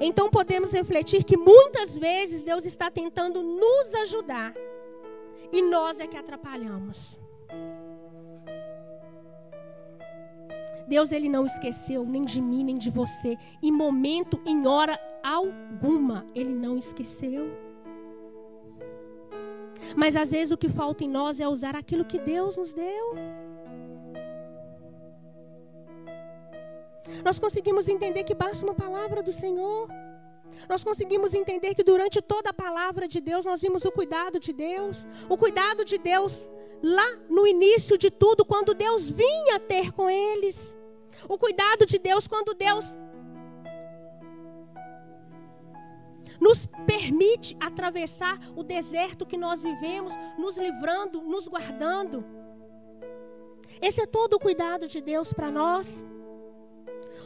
Então 0.00 0.30
podemos 0.30 0.72
refletir 0.72 1.24
que 1.24 1.36
muitas 1.36 1.96
vezes 1.96 2.42
Deus 2.42 2.64
está 2.64 2.90
tentando 2.90 3.42
nos 3.42 3.94
ajudar. 3.94 4.54
E 5.52 5.62
nós 5.62 6.00
é 6.00 6.06
que 6.06 6.16
atrapalhamos. 6.16 7.18
Deus 10.86 11.12
ele 11.12 11.28
não 11.28 11.44
esqueceu 11.44 12.04
nem 12.04 12.24
de 12.24 12.40
mim, 12.40 12.64
nem 12.64 12.76
de 12.76 12.90
você. 12.90 13.36
Em 13.62 13.72
momento, 13.72 14.40
em 14.46 14.66
hora 14.66 14.98
alguma, 15.22 16.24
ele 16.34 16.54
não 16.54 16.78
esqueceu. 16.78 17.50
Mas 19.96 20.16
às 20.16 20.30
vezes 20.30 20.52
o 20.52 20.56
que 20.56 20.68
falta 20.68 21.04
em 21.04 21.08
nós 21.08 21.40
é 21.40 21.48
usar 21.48 21.76
aquilo 21.76 22.04
que 22.04 22.18
Deus 22.18 22.56
nos 22.56 22.72
deu. 22.72 23.14
Nós 27.24 27.38
conseguimos 27.38 27.88
entender 27.88 28.24
que 28.24 28.34
basta 28.34 28.64
uma 28.64 28.74
palavra 28.74 29.22
do 29.22 29.32
Senhor. 29.32 29.88
Nós 30.68 30.82
conseguimos 30.82 31.34
entender 31.34 31.74
que 31.74 31.82
durante 31.82 32.20
toda 32.22 32.50
a 32.50 32.54
palavra 32.54 33.06
de 33.06 33.20
Deus 33.20 33.44
nós 33.44 33.60
vimos 33.60 33.84
o 33.84 33.92
cuidado 33.92 34.40
de 34.40 34.52
Deus. 34.52 35.06
O 35.28 35.36
cuidado 35.36 35.84
de 35.84 35.98
Deus 35.98 36.48
lá 36.82 37.18
no 37.28 37.46
início 37.46 37.96
de 37.96 38.10
tudo, 38.10 38.44
quando 38.44 38.74
Deus 38.74 39.10
vinha 39.10 39.58
ter 39.58 39.92
com 39.92 40.08
eles. 40.08 40.76
O 41.28 41.38
cuidado 41.38 41.84
de 41.86 41.98
Deus 41.98 42.26
quando 42.26 42.54
Deus 42.54 42.84
nos 46.40 46.66
permite 46.86 47.56
atravessar 47.58 48.38
o 48.54 48.62
deserto 48.62 49.26
que 49.26 49.36
nós 49.36 49.62
vivemos, 49.62 50.12
nos 50.38 50.56
livrando, 50.56 51.22
nos 51.22 51.48
guardando. 51.48 52.24
Esse 53.80 54.00
é 54.00 54.06
todo 54.06 54.34
o 54.34 54.40
cuidado 54.40 54.86
de 54.86 55.00
Deus 55.00 55.32
para 55.32 55.50
nós. 55.50 56.04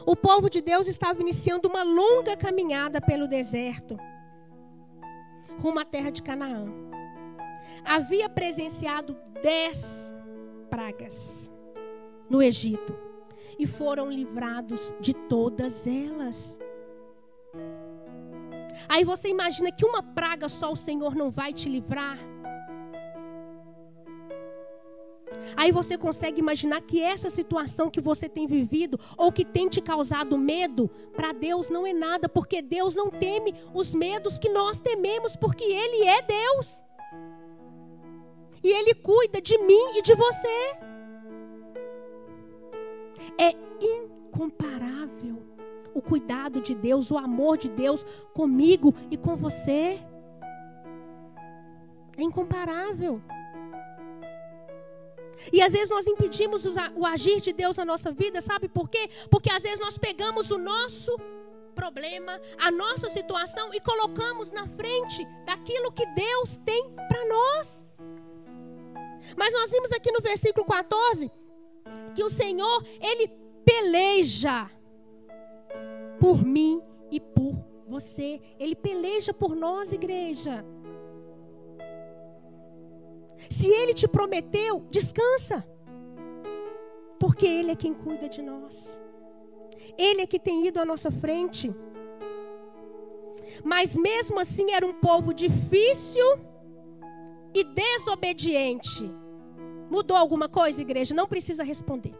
O 0.05 0.15
povo 0.15 0.49
de 0.49 0.61
Deus 0.61 0.87
estava 0.87 1.21
iniciando 1.21 1.67
uma 1.67 1.83
longa 1.83 2.35
caminhada 2.35 2.99
pelo 2.99 3.27
deserto, 3.27 3.97
rumo 5.59 5.79
à 5.79 5.85
terra 5.85 6.09
de 6.09 6.23
Canaã. 6.23 6.90
Havia 7.83 8.29
presenciado 8.29 9.17
dez 9.41 10.13
pragas 10.69 11.51
no 12.29 12.41
Egito 12.41 12.95
e 13.59 13.67
foram 13.67 14.09
livrados 14.09 14.93
de 14.99 15.13
todas 15.13 15.85
elas. 15.85 16.57
Aí 18.87 19.03
você 19.03 19.27
imagina 19.27 19.71
que 19.71 19.85
uma 19.85 20.01
praga 20.01 20.47
só 20.47 20.71
o 20.71 20.75
Senhor 20.75 21.15
não 21.15 21.29
vai 21.29 21.53
te 21.53 21.67
livrar. 21.67 22.17
Aí 25.55 25.71
você 25.71 25.97
consegue 25.97 26.39
imaginar 26.39 26.81
que 26.81 27.01
essa 27.01 27.29
situação 27.29 27.89
que 27.89 27.99
você 27.99 28.29
tem 28.29 28.47
vivido 28.47 28.99
ou 29.17 29.31
que 29.31 29.45
tem 29.45 29.67
te 29.67 29.81
causado 29.81 30.37
medo, 30.37 30.89
para 31.15 31.31
Deus 31.31 31.69
não 31.69 31.85
é 31.85 31.93
nada, 31.93 32.29
porque 32.29 32.61
Deus 32.61 32.95
não 32.95 33.09
teme 33.09 33.53
os 33.73 33.93
medos 33.93 34.37
que 34.37 34.49
nós 34.49 34.79
tememos, 34.79 35.35
porque 35.35 35.63
Ele 35.63 36.05
é 36.05 36.21
Deus. 36.21 36.83
E 38.63 38.69
Ele 38.69 38.93
cuida 38.93 39.41
de 39.41 39.57
mim 39.57 39.97
e 39.97 40.01
de 40.01 40.13
você 40.13 40.77
é 43.37 43.55
incomparável. 43.81 45.43
O 45.93 46.01
cuidado 46.01 46.61
de 46.61 46.73
Deus, 46.73 47.11
o 47.11 47.17
amor 47.17 47.57
de 47.57 47.69
Deus 47.69 48.05
comigo 48.33 48.93
e 49.09 49.17
com 49.17 49.35
você. 49.35 49.99
É 52.17 52.23
incomparável. 52.23 53.21
E 55.51 55.61
às 55.61 55.71
vezes 55.71 55.89
nós 55.89 56.05
impedimos 56.05 56.63
o 56.95 57.05
agir 57.05 57.41
de 57.41 57.51
Deus 57.51 57.75
na 57.77 57.85
nossa 57.85 58.11
vida, 58.11 58.41
sabe 58.41 58.67
por 58.67 58.87
quê? 58.87 59.09
Porque 59.29 59.49
às 59.49 59.63
vezes 59.63 59.79
nós 59.79 59.97
pegamos 59.97 60.51
o 60.51 60.57
nosso 60.57 61.17
problema, 61.73 62.39
a 62.59 62.69
nossa 62.69 63.09
situação 63.09 63.73
e 63.73 63.79
colocamos 63.79 64.51
na 64.51 64.67
frente 64.67 65.25
daquilo 65.45 65.91
que 65.91 66.05
Deus 66.05 66.57
tem 66.57 66.93
para 67.07 67.25
nós. 67.25 67.90
Mas 69.35 69.53
nós 69.53 69.71
vimos 69.71 69.91
aqui 69.91 70.11
no 70.11 70.21
versículo 70.21 70.65
14 70.65 71.31
que 72.13 72.23
o 72.23 72.29
Senhor, 72.29 72.83
ele 72.99 73.27
peleja 73.65 74.69
por 76.19 76.43
mim 76.43 76.81
e 77.09 77.19
por 77.19 77.55
você. 77.87 78.39
Ele 78.59 78.75
peleja 78.75 79.33
por 79.33 79.55
nós, 79.55 79.91
igreja. 79.91 80.65
Se 83.49 83.67
ele 83.67 83.93
te 83.93 84.07
prometeu, 84.07 84.85
descansa. 84.89 85.65
Porque 87.19 87.45
ele 87.45 87.71
é 87.71 87.75
quem 87.75 87.93
cuida 87.93 88.27
de 88.29 88.41
nós. 88.41 88.99
Ele 89.97 90.21
é 90.21 90.27
que 90.27 90.39
tem 90.39 90.65
ido 90.65 90.79
à 90.79 90.85
nossa 90.85 91.11
frente. 91.11 91.73
Mas 93.63 93.97
mesmo 93.97 94.39
assim 94.39 94.71
era 94.71 94.85
um 94.85 94.93
povo 94.93 95.33
difícil 95.33 96.23
e 97.53 97.63
desobediente. 97.63 99.09
Mudou 99.89 100.15
alguma 100.15 100.47
coisa, 100.47 100.81
igreja? 100.81 101.13
Não 101.13 101.27
precisa 101.27 101.63
responder. 101.63 102.13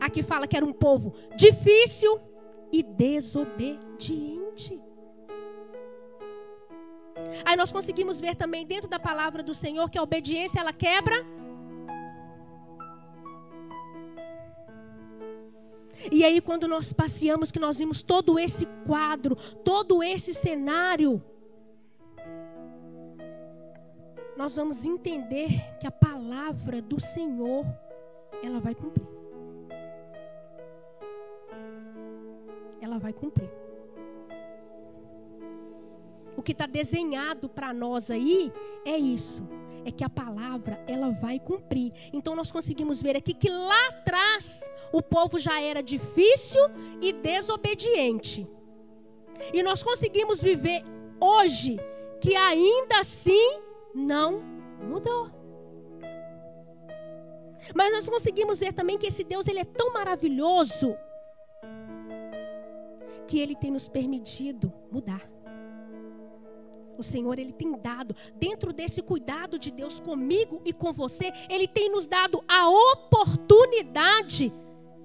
Aqui 0.00 0.22
fala 0.22 0.46
que 0.46 0.56
era 0.56 0.64
um 0.64 0.72
povo 0.72 1.12
difícil 1.36 2.18
e 2.72 2.82
desobediente. 2.82 4.80
Aí 7.44 7.56
nós 7.56 7.72
conseguimos 7.72 8.20
ver 8.20 8.34
também 8.34 8.66
dentro 8.66 8.88
da 8.88 8.98
palavra 8.98 9.42
do 9.42 9.54
Senhor 9.54 9.88
que 9.90 9.98
a 9.98 10.02
obediência 10.02 10.60
ela 10.60 10.72
quebra. 10.72 11.14
E 16.10 16.24
aí 16.24 16.40
quando 16.40 16.66
nós 16.66 16.92
passeamos 16.92 17.50
que 17.50 17.58
nós 17.58 17.78
vimos 17.78 18.02
todo 18.02 18.38
esse 18.38 18.66
quadro, 18.86 19.36
todo 19.64 20.02
esse 20.02 20.34
cenário, 20.34 21.22
nós 24.36 24.56
vamos 24.56 24.84
entender 24.84 25.48
que 25.78 25.86
a 25.86 25.90
palavra 25.90 26.82
do 26.82 27.00
Senhor 27.00 27.64
ela 28.42 28.60
vai 28.60 28.74
cumprir. 28.74 29.06
Ela 32.80 32.98
vai 32.98 33.12
cumprir 33.12 33.50
o 36.36 36.42
que 36.42 36.52
está 36.52 36.66
desenhado 36.66 37.48
para 37.48 37.72
nós 37.72 38.10
aí 38.10 38.52
é 38.84 38.96
isso. 38.96 39.42
É 39.84 39.90
que 39.90 40.04
a 40.04 40.08
palavra 40.08 40.82
ela 40.86 41.10
vai 41.10 41.38
cumprir. 41.38 41.92
Então 42.12 42.34
nós 42.34 42.50
conseguimos 42.50 43.02
ver 43.02 43.16
aqui 43.16 43.34
que 43.34 43.50
lá 43.50 43.88
atrás 43.88 44.62
o 44.92 45.02
povo 45.02 45.38
já 45.38 45.60
era 45.60 45.82
difícil 45.82 46.60
e 47.00 47.12
desobediente. 47.12 48.46
E 49.52 49.62
nós 49.62 49.82
conseguimos 49.82 50.42
viver 50.42 50.82
hoje 51.20 51.78
que 52.20 52.34
ainda 52.34 53.00
assim 53.00 53.60
não 53.94 54.42
mudou. 54.82 55.30
Mas 57.74 57.92
nós 57.92 58.08
conseguimos 58.08 58.60
ver 58.60 58.72
também 58.72 58.98
que 58.98 59.06
esse 59.06 59.24
Deus 59.24 59.46
ele 59.46 59.60
é 59.60 59.64
tão 59.64 59.92
maravilhoso 59.92 60.94
que 63.26 63.38
ele 63.38 63.56
tem 63.56 63.70
nos 63.70 63.88
permitido 63.88 64.72
mudar. 64.90 65.34
O 66.96 67.02
Senhor, 67.02 67.38
Ele 67.38 67.52
tem 67.52 67.72
dado, 67.78 68.14
dentro 68.36 68.72
desse 68.72 69.02
cuidado 69.02 69.58
de 69.58 69.70
Deus 69.70 69.98
comigo 69.98 70.62
e 70.64 70.72
com 70.72 70.92
você, 70.92 71.32
Ele 71.48 71.66
tem 71.66 71.90
nos 71.90 72.06
dado 72.06 72.42
a 72.46 72.68
oportunidade 72.68 74.52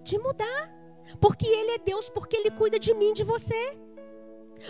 de 0.03 0.17
mudar. 0.19 0.77
Porque 1.19 1.47
Ele 1.47 1.71
é 1.71 1.77
Deus, 1.79 2.09
porque 2.09 2.35
Ele 2.35 2.51
cuida 2.51 2.77
de 2.77 2.93
mim, 2.93 3.13
de 3.13 3.23
você. 3.23 3.77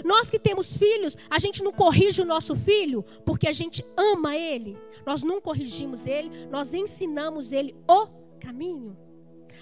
Nós 0.04 0.30
que 0.30 0.40
temos 0.40 0.78
filhos, 0.78 1.18
a 1.30 1.40
gente 1.40 1.64
não 1.64 1.72
corrige 1.72 2.22
o 2.22 2.26
nosso 2.26 2.56
filho 2.56 3.04
porque 3.26 3.48
a 3.48 3.52
gente 3.52 3.86
ama 3.98 4.36
ele. 4.36 4.78
Nós 5.06 5.24
não 5.24 5.42
corrigimos 5.42 6.06
ele, 6.06 6.48
nós 6.48 6.74
ensinamos 6.74 7.52
ele 7.52 7.76
o 7.88 8.08
caminho. 8.40 8.98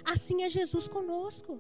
Assim 0.04 0.44
é 0.44 0.50
Jesus 0.50 0.88
conosco. 0.88 1.60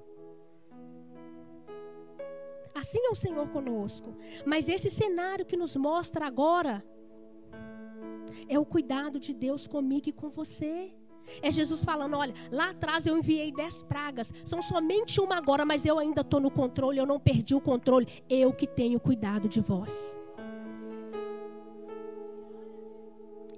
Assim 2.73 2.99
é 2.99 3.09
o 3.09 3.15
Senhor 3.15 3.47
conosco. 3.49 4.15
Mas 4.45 4.69
esse 4.69 4.89
cenário 4.89 5.45
que 5.45 5.57
nos 5.57 5.75
mostra 5.75 6.27
agora 6.27 6.85
é 8.47 8.59
o 8.59 8.65
cuidado 8.65 9.19
de 9.19 9.33
Deus 9.33 9.67
comigo 9.67 10.09
e 10.09 10.13
com 10.13 10.29
você. 10.29 10.93
É 11.41 11.51
Jesus 11.51 11.83
falando: 11.83 12.17
olha, 12.17 12.33
lá 12.51 12.71
atrás 12.71 13.05
eu 13.05 13.17
enviei 13.17 13.51
dez 13.51 13.83
pragas, 13.83 14.31
são 14.45 14.61
somente 14.61 15.19
uma 15.19 15.37
agora, 15.37 15.65
mas 15.65 15.85
eu 15.85 15.99
ainda 15.99 16.21
estou 16.21 16.39
no 16.39 16.51
controle, 16.51 16.99
eu 16.99 17.05
não 17.05 17.19
perdi 17.19 17.55
o 17.55 17.61
controle. 17.61 18.07
Eu 18.29 18.53
que 18.53 18.67
tenho 18.67 18.99
cuidado 18.99 19.47
de 19.47 19.61
vós. 19.61 19.91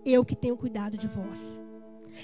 Eu 0.06 0.26
que 0.26 0.36
tenho 0.36 0.58
cuidado 0.58 0.98
de 0.98 1.08
vós. 1.08 1.62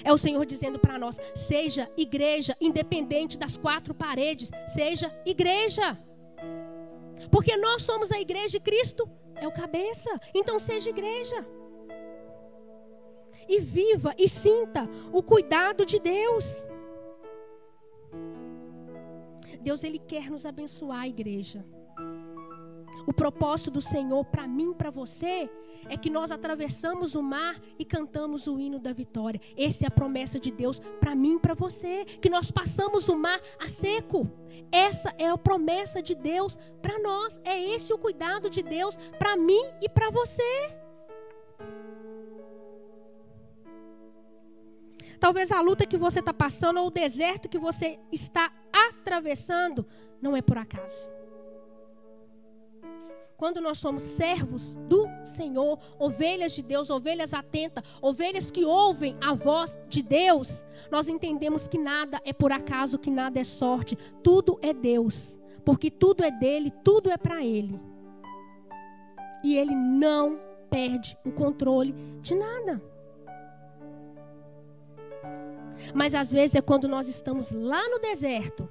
É 0.04 0.12
o 0.12 0.18
Senhor 0.18 0.46
dizendo 0.46 0.80
para 0.80 0.98
nós: 0.98 1.18
seja 1.36 1.90
igreja, 1.98 2.56
independente 2.60 3.38
das 3.38 3.58
quatro 3.58 3.94
paredes, 3.94 4.50
seja 4.74 5.14
igreja. 5.26 5.98
Porque 7.32 7.56
nós 7.58 7.84
somos 7.84 8.12
a 8.12 8.20
igreja 8.20 8.58
e 8.58 8.60
Cristo 8.60 9.10
é 9.36 9.48
o 9.48 9.52
cabeça. 9.52 10.10
Então 10.34 10.60
seja 10.60 10.90
igreja. 10.90 11.46
E 13.48 13.60
viva 13.60 14.14
e 14.18 14.28
sinta 14.28 14.90
o 15.12 15.22
cuidado 15.22 15.86
de 15.86 16.00
Deus. 16.00 16.66
Deus 19.62 19.84
ele 19.84 19.98
quer 19.98 20.30
nos 20.30 20.46
abençoar, 20.46 21.08
igreja. 21.08 21.66
O 23.08 23.14
propósito 23.14 23.72
do 23.72 23.82
Senhor 23.82 24.24
para 24.26 24.48
mim, 24.48 24.74
para 24.74 24.90
você, 24.90 25.50
é 25.90 25.98
que 25.98 26.10
nós 26.10 26.32
atravessamos 26.32 27.16
o 27.16 27.22
mar 27.22 27.60
e 27.78 27.86
cantamos 27.86 28.48
o 28.48 28.60
hino 28.60 28.80
da 28.80 28.92
vitória. 28.92 29.40
Essa 29.56 29.86
é 29.86 29.88
a 29.88 29.92
promessa 29.92 30.40
de 30.40 30.52
Deus 30.52 30.80
para 31.00 31.14
mim, 31.16 31.38
para 31.38 31.54
você, 31.54 32.06
que 32.06 32.30
nós 32.30 32.50
passamos 32.50 33.08
o 33.08 33.16
mar 33.16 33.40
a 33.60 33.70
seco. 33.70 34.30
Essa 34.72 35.14
é 35.18 35.28
a 35.28 35.38
promessa 35.38 36.02
de 36.02 36.16
Deus 36.16 36.58
para 36.82 37.00
nós. 37.00 37.40
É 37.44 37.60
esse 37.60 37.94
o 37.94 37.98
cuidado 37.98 38.50
de 38.50 38.64
Deus 38.64 38.96
para 39.20 39.36
mim 39.36 39.64
e 39.82 39.90
para 39.90 40.10
você. 40.10 40.85
Talvez 45.26 45.52
a 45.52 45.60
luta 45.60 45.88
que 45.88 45.98
você 45.98 46.20
está 46.20 46.32
passando 46.32 46.80
ou 46.80 46.86
o 46.86 46.92
deserto 46.92 47.50
que 47.50 47.58
você 47.58 48.00
está 48.12 48.54
atravessando 48.72 49.84
não 50.22 50.38
é 50.38 50.42
por 50.44 50.56
acaso. 50.56 51.10
Quando 53.36 53.60
nós 53.60 53.80
somos 53.80 54.04
servos 54.04 54.76
do 54.88 55.08
Senhor, 55.24 55.80
ovelhas 55.98 56.54
de 56.54 56.62
Deus, 56.62 56.92
ovelhas 56.92 57.34
atentas, 57.34 57.84
ovelhas 58.04 58.52
que 58.52 58.64
ouvem 58.64 59.18
a 59.20 59.34
voz 59.34 59.80
de 59.90 60.04
Deus, 60.04 60.64
nós 60.92 61.08
entendemos 61.08 61.68
que 61.68 61.80
nada 61.80 62.22
é 62.24 62.32
por 62.32 62.52
acaso, 62.52 63.00
que 63.00 63.10
nada 63.10 63.40
é 63.40 63.44
sorte, 63.44 63.98
tudo 64.24 64.60
é 64.62 64.76
Deus, 64.76 65.40
porque 65.66 65.90
tudo 65.90 66.24
é 66.24 66.30
dele, 66.30 66.72
tudo 66.84 67.10
é 67.10 67.18
para 67.18 67.44
ele. 67.44 67.82
E 69.44 69.58
ele 69.58 69.74
não 69.74 70.40
perde 70.70 71.18
o 71.26 71.32
controle 71.32 71.94
de 72.22 72.36
nada. 72.36 72.95
Mas 75.94 76.16
às 76.16 76.32
vezes 76.32 76.56
é 76.56 76.62
quando 76.62 76.88
nós 76.88 77.08
estamos 77.08 77.52
lá 77.52 77.88
no 77.90 78.00
deserto 78.00 78.70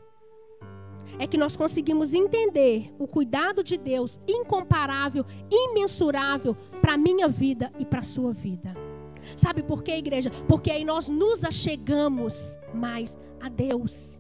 é 1.19 1.27
que 1.27 1.37
nós 1.37 1.57
conseguimos 1.57 2.13
entender 2.15 2.93
o 2.99 3.07
cuidado 3.07 3.63
de 3.63 3.77
Deus 3.77 4.19
incomparável, 4.27 5.25
imensurável 5.51 6.57
para 6.81 6.95
a 6.95 6.99
minha 6.99 7.29
vida 7.29 7.73
e 7.79 7.85
para 7.85 8.01
a 8.01 8.03
sua 8.03 8.33
vida. 8.33 8.75
Sabe 9.37 9.63
por 9.63 9.83
quê, 9.83 9.97
igreja? 9.97 10.31
Porque 10.49 10.71
aí 10.71 10.85
nós 10.85 11.09
nos 11.09 11.45
achegamos 11.45 12.59
mais 12.73 13.17
a 13.41 13.49
Deus. 13.49 14.19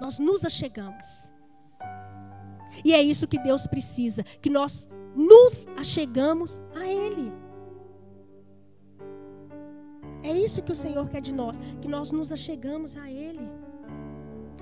Nós 0.00 0.18
nos 0.18 0.44
achegamos. 0.44 1.06
E 2.84 2.92
é 2.92 3.00
isso 3.00 3.28
que 3.28 3.38
Deus 3.38 3.66
precisa, 3.66 4.22
que 4.22 4.50
nós 4.50 4.88
nos 5.14 5.66
achegamos 5.76 6.60
a 6.74 6.86
Ele. 6.86 7.32
É 10.24 10.32
isso 10.32 10.62
que 10.62 10.72
o 10.72 10.76
Senhor 10.76 11.06
quer 11.10 11.20
de 11.20 11.34
nós, 11.34 11.54
que 11.82 11.86
nós 11.86 12.10
nos 12.10 12.32
achegamos 12.32 12.96
a 12.96 13.10
Ele. 13.10 13.46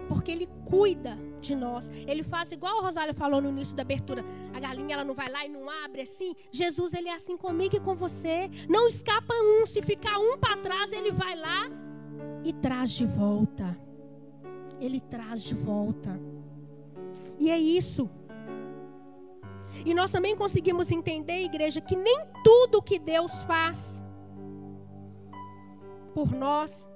Porque 0.09 0.33
Ele 0.33 0.49
cuida 0.69 1.17
de 1.41 1.55
nós. 1.55 1.89
Ele 2.05 2.25
faz 2.25 2.51
igual 2.51 2.81
a 2.81 2.83
Rosália 2.83 3.15
falou 3.15 3.41
no 3.41 3.49
início 3.49 3.77
da 3.77 3.83
abertura. 3.83 4.25
A 4.53 4.59
galinha 4.59 4.95
ela 4.95 5.05
não 5.05 5.15
vai 5.15 5.31
lá 5.31 5.47
e 5.47 5.49
não 5.49 5.71
abre 5.85 6.03
assim. 6.03 6.35
Jesus 6.51 6.93
ele 6.93 7.09
é 7.09 7.15
assim 7.15 7.37
comigo 7.37 7.77
e 7.77 7.81
com 7.81 7.95
você. 7.95 8.51
Não 8.69 8.89
escapa 8.89 9.33
um. 9.35 9.65
Se 9.65 9.81
ficar 9.81 10.19
um 10.19 10.37
para 10.37 10.57
trás, 10.57 10.93
ele 10.93 11.13
vai 11.13 11.37
lá 11.37 11.71
e 12.43 12.53
traz 12.53 12.91
de 12.91 13.07
volta. 13.07 13.79
Ele 14.81 14.99
traz 15.01 15.45
de 15.45 15.55
volta. 15.55 16.21
E 17.39 17.53
é 17.53 17.59
isso. 17.59 18.11
E 19.87 19.95
nós 19.95 20.11
também 20.11 20.37
conseguimos 20.37 20.91
entender, 20.91 21.45
igreja, 21.45 21.81
que 21.81 21.95
nem 21.95 22.19
tudo 22.43 22.83
que 22.83 22.99
Deus 22.99 23.45
faz 23.45 24.03
por 26.15 26.33
nós, 26.33 26.89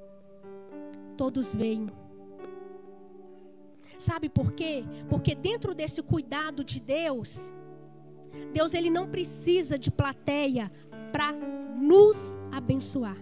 todos 1.17 1.55
veem. 1.55 1.89
Sabe 3.99 4.29
por 4.29 4.53
quê? 4.53 4.85
Porque 5.09 5.35
dentro 5.35 5.75
desse 5.75 6.03
cuidado 6.03 6.63
de 6.63 6.81
Deus, 6.81 7.41
Deus 8.53 8.75
ele 8.75 8.91
não 8.91 9.09
precisa 9.09 9.79
de 9.79 9.91
plateia 9.91 10.71
para 11.11 11.33
nos 11.33 12.17
abençoar. 12.53 13.17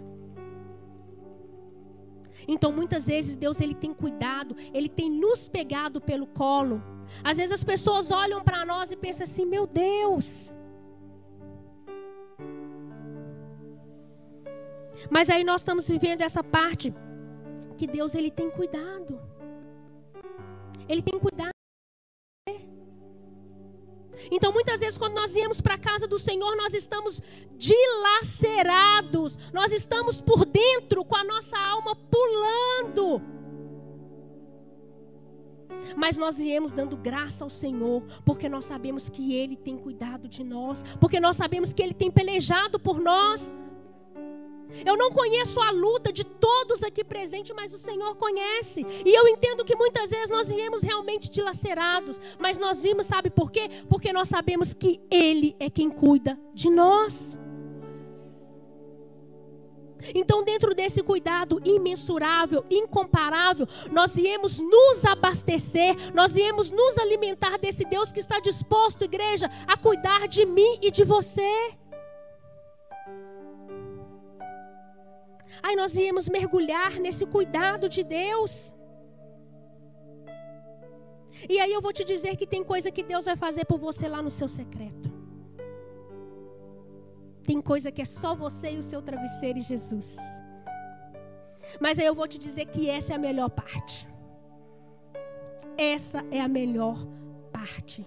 Então, 2.48 2.72
muitas 2.72 3.06
vezes 3.06 3.36
Deus 3.36 3.60
ele 3.60 3.74
tem 3.74 3.94
cuidado, 3.94 4.56
ele 4.72 4.88
tem 4.88 5.08
nos 5.08 5.48
pegado 5.48 6.00
pelo 6.00 6.26
colo. 6.26 6.82
Às 7.22 7.36
vezes 7.36 7.52
as 7.52 7.64
pessoas 7.64 8.10
olham 8.10 8.42
para 8.42 8.64
nós 8.64 8.90
e 8.90 8.96
pensam 8.96 9.24
assim: 9.24 9.46
"Meu 9.46 9.66
Deus, 9.66 10.52
Mas 15.10 15.28
aí 15.28 15.44
nós 15.44 15.60
estamos 15.60 15.88
vivendo 15.88 16.22
essa 16.22 16.42
parte 16.42 16.92
que 17.76 17.86
Deus 17.86 18.14
ele 18.14 18.30
tem 18.30 18.50
cuidado. 18.50 19.20
Ele 20.88 21.02
tem 21.02 21.18
cuidado. 21.18 21.54
Então, 24.30 24.52
muitas 24.52 24.80
vezes, 24.80 24.96
quando 24.96 25.14
nós 25.14 25.34
viemos 25.34 25.60
para 25.60 25.74
a 25.74 25.78
casa 25.78 26.06
do 26.06 26.18
Senhor, 26.18 26.56
nós 26.56 26.72
estamos 26.72 27.20
dilacerados, 27.56 29.36
nós 29.52 29.72
estamos 29.72 30.20
por 30.20 30.46
dentro 30.46 31.04
com 31.04 31.16
a 31.16 31.24
nossa 31.24 31.58
alma 31.58 31.96
pulando. 31.96 33.20
Mas 35.96 36.16
nós 36.16 36.38
viemos 36.38 36.72
dando 36.72 36.96
graça 36.96 37.44
ao 37.44 37.50
Senhor, 37.50 38.02
porque 38.24 38.48
nós 38.48 38.64
sabemos 38.64 39.08
que 39.08 39.34
Ele 39.34 39.56
tem 39.56 39.76
cuidado 39.76 40.28
de 40.28 40.42
nós, 40.42 40.82
porque 41.00 41.20
nós 41.20 41.36
sabemos 41.36 41.72
que 41.72 41.82
Ele 41.82 41.94
tem 41.94 42.10
pelejado 42.10 42.78
por 42.78 43.00
nós. 43.00 43.52
Eu 44.84 44.96
não 44.96 45.10
conheço 45.10 45.60
a 45.60 45.70
luta 45.70 46.12
de 46.12 46.24
todos 46.24 46.82
aqui 46.82 47.04
presentes, 47.04 47.54
mas 47.54 47.72
o 47.72 47.78
Senhor 47.78 48.16
conhece. 48.16 48.84
E 49.04 49.14
eu 49.14 49.28
entendo 49.28 49.64
que 49.64 49.76
muitas 49.76 50.10
vezes 50.10 50.30
nós 50.30 50.48
viemos 50.48 50.82
realmente 50.82 51.30
dilacerados, 51.30 52.20
mas 52.38 52.58
nós 52.58 52.82
vimos, 52.82 53.06
sabe 53.06 53.30
por 53.30 53.50
quê? 53.50 53.68
Porque 53.88 54.12
nós 54.12 54.28
sabemos 54.28 54.72
que 54.72 55.00
Ele 55.10 55.54
é 55.58 55.68
quem 55.68 55.90
cuida 55.90 56.38
de 56.52 56.70
nós. 56.70 57.38
Então, 60.14 60.42
dentro 60.42 60.74
desse 60.74 61.02
cuidado 61.02 61.60
imensurável, 61.64 62.64
incomparável, 62.68 63.66
nós 63.92 64.14
viemos 64.16 64.58
nos 64.58 65.04
abastecer, 65.04 65.94
nós 66.12 66.32
viemos 66.32 66.68
nos 66.70 66.98
alimentar 66.98 67.58
desse 67.58 67.84
Deus 67.84 68.10
que 68.10 68.20
está 68.20 68.40
disposto, 68.40 69.04
igreja, 69.04 69.48
a 69.66 69.76
cuidar 69.76 70.26
de 70.26 70.44
mim 70.44 70.78
e 70.82 70.90
de 70.90 71.04
você. 71.04 71.74
Aí 75.62 75.76
nós 75.76 75.94
íamos 75.94 76.28
mergulhar 76.28 76.98
nesse 76.98 77.24
cuidado 77.26 77.88
de 77.88 78.02
Deus. 78.02 78.74
E 81.48 81.60
aí 81.60 81.72
eu 81.72 81.80
vou 81.80 81.92
te 81.92 82.04
dizer 82.04 82.36
que 82.36 82.46
tem 82.46 82.62
coisa 82.64 82.90
que 82.90 83.02
Deus 83.02 83.24
vai 83.24 83.36
fazer 83.36 83.64
por 83.64 83.78
você 83.78 84.08
lá 84.08 84.22
no 84.22 84.30
seu 84.30 84.48
secreto. 84.48 85.12
Tem 87.46 87.60
coisa 87.60 87.92
que 87.92 88.00
é 88.00 88.04
só 88.04 88.34
você 88.34 88.72
e 88.72 88.78
o 88.78 88.82
seu 88.82 89.02
travesseiro 89.02 89.58
e 89.58 89.62
Jesus. 89.62 90.16
Mas 91.80 91.98
aí 91.98 92.06
eu 92.06 92.14
vou 92.14 92.26
te 92.26 92.38
dizer 92.38 92.66
que 92.66 92.88
essa 92.88 93.12
é 93.12 93.16
a 93.16 93.18
melhor 93.18 93.50
parte. 93.50 94.08
Essa 95.76 96.24
é 96.30 96.40
a 96.40 96.48
melhor 96.48 97.06
parte. 97.52 98.06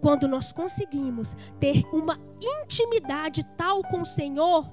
Quando 0.00 0.26
nós 0.26 0.52
conseguimos 0.52 1.36
ter 1.58 1.84
uma 1.92 2.18
intimidade 2.40 3.44
tal 3.56 3.82
com 3.82 4.02
o 4.02 4.06
Senhor, 4.06 4.66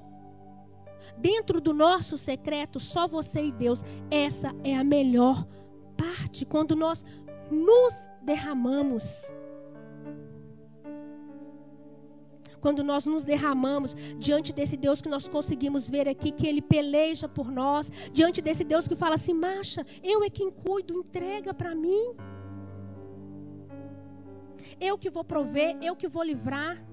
dentro 1.16 1.60
do 1.60 1.72
nosso 1.72 2.16
secreto, 2.18 2.78
só 2.80 3.06
você 3.06 3.46
e 3.46 3.52
Deus. 3.52 3.82
Essa 4.10 4.54
é 4.64 4.76
a 4.76 4.84
melhor 4.84 5.46
parte, 5.96 6.44
quando 6.44 6.76
nós 6.76 7.04
nos 7.50 7.94
derramamos. 8.22 9.24
Quando 12.60 12.82
nós 12.82 13.06
nos 13.06 13.24
derramamos 13.24 13.94
diante 14.18 14.52
desse 14.52 14.76
Deus 14.76 15.00
que 15.00 15.08
nós 15.08 15.28
conseguimos 15.28 15.88
ver 15.88 16.08
aqui, 16.08 16.32
que 16.32 16.46
Ele 16.46 16.60
peleja 16.60 17.28
por 17.28 17.50
nós, 17.50 17.90
diante 18.12 18.42
desse 18.42 18.64
Deus 18.64 18.88
que 18.88 18.96
fala 18.96 19.14
assim: 19.14 19.32
Macha, 19.32 19.86
eu 20.02 20.24
é 20.24 20.30
quem 20.30 20.50
cuido, 20.50 20.98
entrega 20.98 21.54
para 21.54 21.74
mim. 21.74 22.14
Eu 24.80 24.98
que 24.98 25.08
vou 25.08 25.24
prover, 25.24 25.76
eu 25.80 25.94
que 25.96 26.08
vou 26.08 26.22
livrar. 26.22 26.84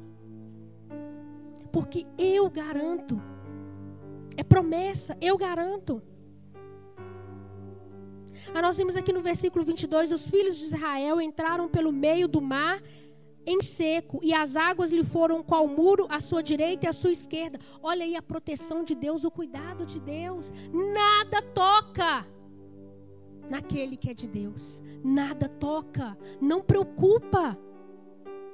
Porque 1.71 2.05
eu 2.17 2.49
garanto 2.49 3.21
é 4.37 4.43
promessa, 4.43 5.17
eu 5.21 5.37
garanto. 5.37 6.01
Ah, 8.53 8.61
nós 8.61 8.77
vimos 8.77 8.95
aqui 8.95 9.11
no 9.13 9.21
versículo 9.21 9.63
22: 9.63 10.11
os 10.11 10.29
filhos 10.29 10.57
de 10.57 10.65
Israel 10.65 11.21
entraram 11.21 11.67
pelo 11.67 11.91
meio 11.91 12.27
do 12.27 12.41
mar 12.41 12.81
em 13.45 13.61
seco, 13.61 14.19
e 14.23 14.33
as 14.33 14.55
águas 14.55 14.91
lhe 14.91 15.03
foram 15.03 15.43
qual 15.43 15.67
muro 15.67 16.07
à 16.09 16.19
sua 16.19 16.41
direita 16.41 16.85
e 16.85 16.89
à 16.89 16.93
sua 16.93 17.11
esquerda. 17.11 17.59
Olha 17.81 18.03
aí 18.03 18.15
a 18.15 18.21
proteção 18.21 18.83
de 18.83 18.95
Deus, 18.95 19.23
o 19.23 19.31
cuidado 19.31 19.85
de 19.85 19.99
Deus. 19.99 20.51
Nada 20.73 21.41
toca 21.41 22.25
naquele 23.49 23.95
que 23.97 24.09
é 24.09 24.13
de 24.13 24.27
Deus. 24.27 24.83
Nada 25.03 25.47
toca. 25.47 26.17
Não 26.41 26.61
preocupa. 26.61 27.57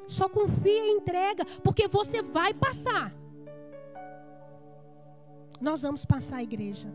Só 0.08 0.28
confia 0.28 0.88
e 0.88 0.92
entrega, 0.92 1.46
porque 1.64 1.88
você 1.88 2.22
vai 2.22 2.54
passar. 2.54 3.16
Nós 5.62 5.84
vamos 5.84 6.04
passar 6.04 6.38
a 6.38 6.44
igreja. 6.44 6.92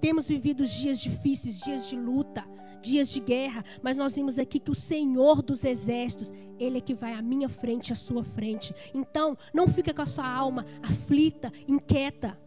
Temos 0.00 0.28
vivido 0.28 0.64
dias 0.64 0.98
difíceis, 0.98 1.60
dias 1.60 1.86
de 1.86 1.96
luta, 1.96 2.44
dias 2.82 3.08
de 3.08 3.20
guerra, 3.20 3.64
mas 3.82 3.96
nós 3.96 4.14
vimos 4.14 4.38
aqui 4.38 4.58
que 4.58 4.70
o 4.70 4.74
Senhor 4.74 5.42
dos 5.42 5.64
exércitos, 5.64 6.32
ele 6.58 6.78
é 6.78 6.80
que 6.80 6.94
vai 6.94 7.14
à 7.14 7.22
minha 7.22 7.48
frente, 7.48 7.92
à 7.92 7.96
sua 7.96 8.22
frente. 8.22 8.74
Então, 8.92 9.36
não 9.52 9.66
fica 9.66 9.94
com 9.94 10.02
a 10.02 10.06
sua 10.06 10.28
alma 10.28 10.64
aflita, 10.82 11.50
inquieta. 11.66 12.38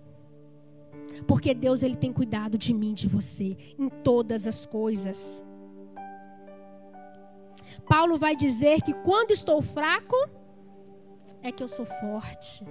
Porque 1.28 1.54
Deus 1.54 1.82
ele 1.82 1.96
tem 1.96 2.14
cuidado 2.14 2.58
de 2.58 2.74
mim, 2.74 2.94
de 2.94 3.08
você, 3.08 3.58
em 3.78 3.90
todas 3.90 4.46
as 4.46 4.66
coisas. 4.66 5.44
Paulo 7.88 8.18
vai 8.18 8.36
dizer 8.36 8.82
que 8.82 8.94
quando 8.94 9.32
estou 9.32 9.62
fraco, 9.62 10.16
é 11.42 11.52
que 11.52 11.64
eu 11.64 11.68
sou 11.68 11.86
forte. 11.86 12.64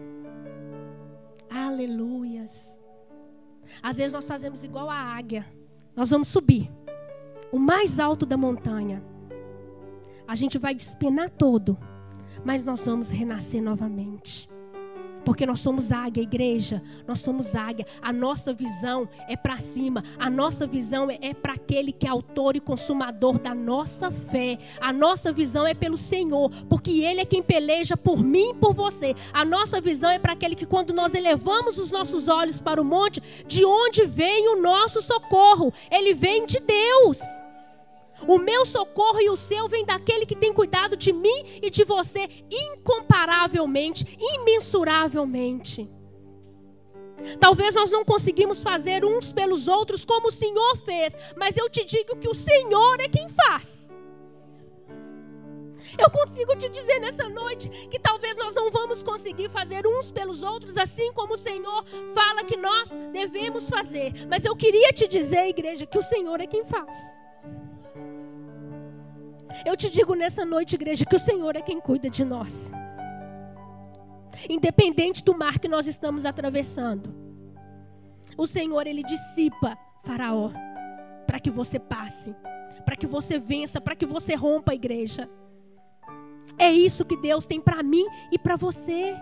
Aleluias. 1.57 2.79
Às 3.83 3.97
vezes 3.97 4.13
nós 4.13 4.29
fazemos 4.29 4.63
igual 4.63 4.91
a 4.91 4.97
águia. 4.97 5.47
Nós 5.95 6.11
vamos 6.11 6.29
subir 6.29 6.71
o 7.51 7.59
mais 7.59 7.99
alto 7.99 8.27
da 8.27 8.37
montanha. 8.37 9.03
A 10.29 10.35
gente 10.35 10.59
vai 10.59 10.75
despenar 10.75 11.31
todo, 11.31 11.79
mas 12.45 12.63
nós 12.63 12.85
vamos 12.85 13.11
renascer 13.11 13.63
novamente. 13.63 14.51
Porque 15.27 15.45
nós 15.45 15.59
somos 15.59 15.91
águia, 15.91 16.23
igreja. 16.23 16.81
Nós 17.05 17.19
somos 17.19 17.57
águia. 17.57 17.85
A 18.01 18.13
nossa 18.13 18.53
visão 18.53 19.09
é 19.29 19.37
para 19.37 19.57
cima. 19.57 20.05
A 20.21 20.31
nossa 20.31 20.69
visão 20.69 21.11
é, 21.11 21.19
é 21.21 21.35
para 21.35 21.55
aquele 21.55 21.91
que 21.91 22.07
é 22.07 22.09
autor 22.09 22.55
e 22.55 22.61
consumador 22.61 23.37
da 23.41 23.53
nossa 23.53 24.09
fé. 24.09 24.57
A 24.81 24.93
nossa 24.93 25.33
visão 25.33 25.67
é 25.67 25.75
pelo 25.75 25.97
Senhor. 25.97 26.49
Porque 26.69 27.03
Ele 27.03 27.21
é 27.21 27.25
quem 27.25 27.43
peleja 27.43 27.97
por 27.97 28.23
mim 28.23 28.51
e 28.51 28.55
por 28.55 28.73
você. 28.73 29.17
A 29.33 29.45
nossa 29.45 29.81
visão 29.81 30.11
é 30.11 30.19
para 30.21 30.33
aquele 30.33 30.55
que, 30.55 30.65
quando 30.65 30.95
nós 30.95 31.13
elevamos 31.13 31.77
os 31.77 31.91
nossos 31.91 32.29
olhos 32.29 32.63
para 32.63 32.81
o 32.81 32.85
monte, 32.85 33.21
de 33.49 33.65
onde 33.65 34.07
vem 34.07 34.49
o 34.51 34.63
nosso 34.63 35.03
socorro? 35.03 35.73
Ele 35.91 36.15
vem 36.15 36.47
de 36.47 36.61
Deus. 36.61 37.19
O 38.27 38.39
meu 38.39 38.65
socorro 38.65 39.21
e 39.21 39.29
o 39.29 39.37
seu 39.37 39.69
vem 39.69 39.85
daquele 39.85 40.27
que 40.27 40.37
tem 40.37 40.53
cuidado 40.53 40.97
de 40.97 41.13
mim 41.13 41.45
e 41.63 41.71
de 41.71 41.85
você 41.85 42.29
incomparavelmente, 42.51 44.17
imensuravelmente. 44.19 45.91
Talvez 47.41 47.75
nós 47.75 47.91
não 47.91 48.05
conseguimos 48.05 48.63
fazer 48.63 49.05
uns 49.05 49.33
pelos 49.33 49.69
outros 49.69 50.05
como 50.05 50.29
o 50.29 50.33
Senhor 50.33 50.77
fez, 50.79 51.15
mas 51.37 51.57
eu 51.57 51.69
te 51.69 51.85
digo 51.85 52.17
que 52.17 52.29
o 52.29 52.35
Senhor 52.35 53.01
é 53.01 53.09
quem 53.09 53.29
faz. 53.29 53.87
Eu 55.99 56.11
consigo 56.11 56.57
te 56.57 56.69
dizer 56.69 56.99
nessa 56.99 57.29
noite 57.29 57.69
que 57.89 57.99
talvez 57.99 58.37
nós 58.37 58.55
não 58.55 58.71
vamos 58.71 59.03
conseguir 59.03 59.49
fazer 59.49 59.87
uns 59.87 60.11
pelos 60.11 60.43
outros 60.43 60.77
assim 60.77 61.13
como 61.13 61.35
o 61.35 61.39
Senhor 61.39 61.85
fala 62.13 62.45
que 62.45 62.57
nós 62.57 62.91
devemos 63.13 63.69
fazer, 63.69 64.13
mas 64.29 64.45
eu 64.45 64.57
queria 64.57 64.93
te 64.93 65.07
dizer, 65.07 65.47
igreja, 65.47 65.87
que 65.87 65.99
o 65.99 66.03
Senhor 66.03 66.41
é 66.41 66.47
quem 66.47 66.65
faz. 66.65 66.97
Eu 69.65 69.77
te 69.77 69.91
digo 69.91 70.15
nessa 70.15 70.45
noite, 70.45 70.75
igreja, 70.75 71.05
que 71.05 71.17
o 71.17 71.21
Senhor 71.21 71.57
é 71.57 71.63
quem 71.63 71.81
cuida 71.81 72.11
de 72.11 72.25
nós. 72.25 72.71
Independente 74.49 75.25
do 75.25 75.37
mar 75.37 75.59
que 75.59 75.69
nós 75.69 75.87
estamos 75.87 76.27
atravessando. 76.27 77.15
O 78.37 78.47
Senhor, 78.47 78.87
ele 78.87 79.03
dissipa 79.03 79.79
Faraó 80.05 80.51
para 81.27 81.41
que 81.41 81.51
você 81.51 81.79
passe, 81.79 82.35
para 82.85 82.97
que 82.97 83.07
você 83.07 83.39
vença, 83.39 83.81
para 83.81 83.97
que 83.97 84.07
você 84.07 84.35
rompa 84.35 84.73
a 84.73 84.75
igreja. 84.75 85.29
É 86.59 86.71
isso 86.71 87.05
que 87.05 87.17
Deus 87.17 87.45
tem 87.45 87.61
para 87.61 87.83
mim 87.83 88.07
e 88.31 88.39
para 88.39 88.57
você. 88.57 89.15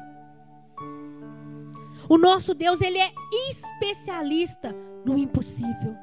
O 2.09 2.18
nosso 2.18 2.55
Deus, 2.55 2.81
ele 2.81 2.99
é 2.99 3.11
especialista 3.51 4.75
no 5.05 5.16
impossível. 5.16 5.97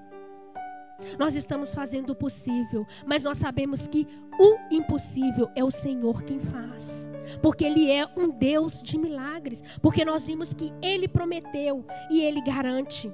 Nós 1.18 1.36
estamos 1.36 1.74
fazendo 1.74 2.12
o 2.12 2.16
possível, 2.16 2.86
mas 3.06 3.24
nós 3.24 3.38
sabemos 3.38 3.88
que 3.88 4.08
o 4.40 4.58
impossível 4.74 5.50
é 5.56 5.64
o 5.64 5.72
Senhor 5.72 6.24
quem 6.24 6.40
faz. 6.40 7.10
Porque 7.42 7.64
Ele 7.64 7.90
é 7.90 8.08
um 8.18 8.30
Deus 8.30 8.82
de 8.82 8.98
milagres. 8.98 9.62
Porque 9.82 10.04
nós 10.04 10.26
vimos 10.26 10.54
que 10.54 10.74
Ele 10.82 11.08
prometeu 11.08 11.86
e 12.10 12.22
Ele 12.22 12.42
garante. 12.42 13.12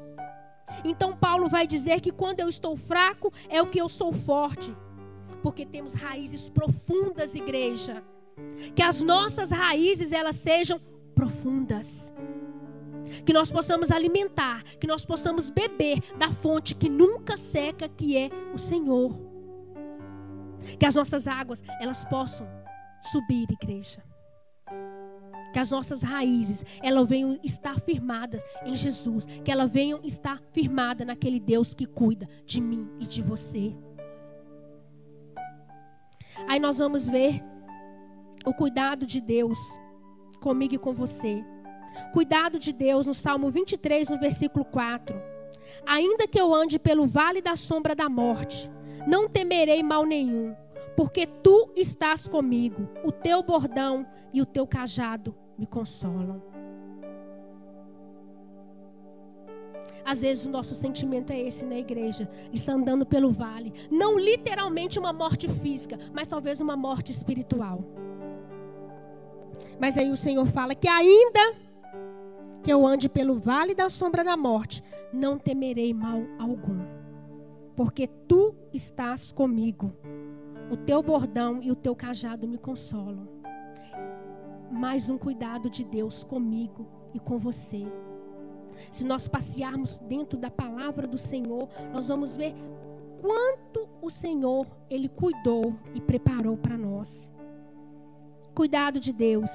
Então, 0.83 1.15
Paulo 1.15 1.47
vai 1.47 1.65
dizer 1.65 2.01
que 2.01 2.11
quando 2.11 2.39
eu 2.39 2.49
estou 2.49 2.75
fraco, 2.75 3.31
é 3.49 3.61
o 3.61 3.67
que 3.67 3.79
eu 3.79 3.89
sou 3.89 4.11
forte. 4.11 4.75
Porque 5.41 5.65
temos 5.65 5.93
raízes 5.93 6.49
profundas, 6.49 7.35
igreja. 7.35 8.03
Que 8.75 8.83
as 8.83 9.01
nossas 9.01 9.51
raízes 9.51 10.11
elas 10.11 10.35
sejam 10.35 10.79
profundas 11.15 12.11
que 13.27 13.33
nós 13.33 13.51
possamos 13.51 13.91
alimentar, 13.91 14.63
que 14.79 14.87
nós 14.87 15.03
possamos 15.03 15.49
beber 15.49 15.99
da 16.17 16.31
fonte 16.31 16.73
que 16.73 16.87
nunca 16.87 17.35
seca, 17.35 17.89
que 17.89 18.15
é 18.15 18.29
o 18.53 18.57
Senhor. 18.57 19.19
Que 20.79 20.85
as 20.85 20.95
nossas 20.95 21.27
águas, 21.27 21.61
elas 21.81 22.05
possam 22.05 22.47
subir, 23.11 23.45
igreja. 23.51 24.01
Que 25.51 25.59
as 25.59 25.71
nossas 25.71 26.03
raízes, 26.03 26.63
elas 26.81 27.09
venham 27.09 27.37
estar 27.43 27.77
firmadas 27.81 28.41
em 28.63 28.73
Jesus, 28.73 29.25
que 29.43 29.51
elas 29.51 29.69
venham 29.69 29.99
estar 30.05 30.41
firmadas 30.53 31.05
naquele 31.05 31.41
Deus 31.41 31.73
que 31.73 31.85
cuida 31.85 32.29
de 32.45 32.61
mim 32.61 32.89
e 32.97 33.05
de 33.05 33.21
você. 33.21 33.75
Aí 36.47 36.61
nós 36.61 36.77
vamos 36.77 37.09
ver 37.09 37.43
o 38.45 38.53
cuidado 38.53 39.05
de 39.05 39.19
Deus 39.19 39.59
comigo 40.39 40.75
e 40.75 40.79
com 40.79 40.93
você. 40.93 41.43
Cuidado 42.13 42.59
de 42.59 42.71
Deus 42.73 43.05
no 43.05 43.13
Salmo 43.13 43.49
23, 43.49 44.09
no 44.09 44.19
versículo 44.19 44.65
4. 44.65 45.19
Ainda 45.85 46.27
que 46.27 46.39
eu 46.39 46.53
ande 46.53 46.79
pelo 46.79 47.05
vale 47.05 47.41
da 47.41 47.55
sombra 47.55 47.95
da 47.95 48.09
morte, 48.09 48.71
não 49.07 49.29
temerei 49.29 49.83
mal 49.83 50.05
nenhum, 50.05 50.55
porque 50.95 51.25
tu 51.25 51.71
estás 51.75 52.27
comigo, 52.27 52.89
o 53.03 53.11
teu 53.11 53.43
bordão 53.43 54.05
e 54.33 54.41
o 54.41 54.45
teu 54.45 54.65
cajado 54.65 55.35
me 55.57 55.65
consolam. 55.65 56.41
Às 60.03 60.21
vezes 60.21 60.45
o 60.45 60.49
nosso 60.49 60.73
sentimento 60.73 61.33
é 61.33 61.39
esse 61.39 61.65
na 61.65 61.77
igreja, 61.77 62.29
está 62.53 62.71
andando 62.71 63.05
pelo 63.05 63.29
vale, 63.29 63.73
não 63.91 64.17
literalmente 64.17 64.97
uma 64.97 65.11
morte 65.11 65.49
física, 65.49 65.97
mas 66.13 66.27
talvez 66.27 66.61
uma 66.61 66.77
morte 66.77 67.11
espiritual. 67.11 67.83
Mas 69.79 69.97
aí 69.97 70.09
o 70.09 70.15
Senhor 70.15 70.45
fala 70.47 70.73
que 70.73 70.87
ainda 70.87 71.55
que 72.67 72.73
eu 72.73 72.85
ande 72.85 73.07
pelo 73.07 73.39
vale 73.39 73.73
da 73.73 73.89
sombra 73.89 74.25
da 74.25 74.35
morte, 74.35 74.83
não 75.13 75.37
temerei 75.37 75.93
mal 75.93 76.19
algum, 76.37 76.85
porque 77.77 78.07
tu 78.27 78.53
estás 78.73 79.31
comigo. 79.31 79.95
O 80.69 80.75
teu 80.75 81.01
bordão 81.01 81.63
e 81.63 81.71
o 81.71 81.75
teu 81.77 81.95
cajado 81.95 82.45
me 82.45 82.57
consolam. 82.57 83.25
Mais 84.69 85.07
um 85.09 85.17
cuidado 85.17 85.69
de 85.69 85.81
Deus 85.81 86.25
comigo 86.25 86.85
e 87.13 87.21
com 87.21 87.37
você. 87.39 87.87
Se 88.91 89.05
nós 89.05 89.29
passearmos 89.29 89.97
dentro 89.99 90.37
da 90.37 90.51
palavra 90.51 91.07
do 91.07 91.17
Senhor, 91.17 91.69
nós 91.93 92.09
vamos 92.09 92.35
ver 92.35 92.53
quanto 93.21 93.87
o 94.01 94.09
Senhor 94.09 94.67
ele 94.89 95.07
cuidou 95.07 95.73
e 95.95 96.01
preparou 96.01 96.57
para 96.57 96.77
nós. 96.77 97.31
Cuidado 98.53 98.99
de 98.99 99.13
Deus. 99.13 99.51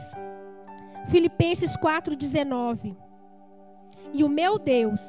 Filipenses 1.09 1.77
4,19. 1.77 2.97
E 4.12 4.23
o 4.25 4.29
meu 4.29 4.59
Deus, 4.59 5.01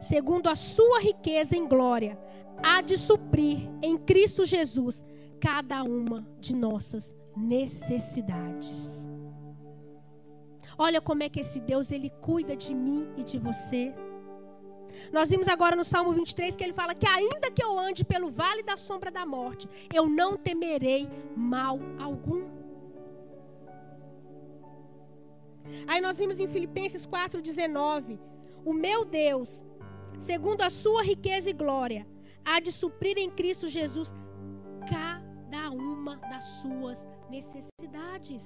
segundo 0.00 0.48
a 0.48 0.54
sua 0.54 1.00
riqueza 1.00 1.56
em 1.56 1.66
glória, 1.66 2.18
há 2.62 2.80
de 2.80 2.96
suprir 2.96 3.68
em 3.82 3.96
Cristo 3.96 4.44
Jesus 4.44 5.04
cada 5.40 5.82
uma 5.82 6.26
de 6.40 6.54
nossas 6.54 7.14
necessidades. 7.36 9.08
Olha 10.76 11.00
como 11.00 11.22
é 11.22 11.28
que 11.28 11.40
esse 11.40 11.58
Deus 11.58 11.90
ele 11.90 12.10
cuida 12.20 12.56
de 12.56 12.74
mim 12.74 13.08
e 13.16 13.24
de 13.24 13.38
você. 13.38 13.92
Nós 15.12 15.28
vimos 15.28 15.48
agora 15.48 15.74
no 15.74 15.84
Salmo 15.84 16.12
23 16.12 16.54
que 16.54 16.64
ele 16.64 16.72
fala 16.72 16.94
que 16.94 17.06
ainda 17.06 17.50
que 17.50 17.62
eu 17.62 17.78
ande 17.78 18.04
pelo 18.04 18.30
vale 18.30 18.62
da 18.62 18.76
sombra 18.76 19.10
da 19.10 19.26
morte, 19.26 19.68
eu 19.92 20.08
não 20.08 20.36
temerei 20.36 21.08
mal 21.36 21.78
algum. 21.98 22.57
Aí 25.86 26.00
nós 26.00 26.18
vimos 26.18 26.38
em 26.38 26.48
Filipenses 26.48 27.06
4,19: 27.06 28.18
O 28.64 28.72
meu 28.72 29.04
Deus, 29.04 29.64
segundo 30.20 30.62
a 30.62 30.70
sua 30.70 31.02
riqueza 31.02 31.50
e 31.50 31.52
glória, 31.52 32.06
há 32.44 32.60
de 32.60 32.72
suprir 32.72 33.18
em 33.18 33.30
Cristo 33.30 33.66
Jesus 33.66 34.12
cada 34.88 35.70
uma 35.70 36.16
das 36.16 36.44
suas 36.62 37.04
necessidades. 37.30 38.42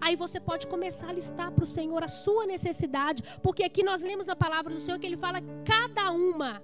Aí 0.00 0.16
você 0.16 0.38
pode 0.38 0.66
começar 0.66 1.08
a 1.08 1.12
listar 1.12 1.50
para 1.52 1.64
o 1.64 1.66
Senhor 1.66 2.02
a 2.02 2.08
sua 2.08 2.46
necessidade, 2.46 3.22
porque 3.42 3.62
aqui 3.62 3.82
nós 3.82 4.02
lemos 4.02 4.26
na 4.26 4.36
palavra 4.36 4.74
do 4.74 4.80
Senhor 4.80 4.98
que 4.98 5.06
ele 5.06 5.16
fala 5.16 5.40
cada 5.64 6.10
uma. 6.10 6.62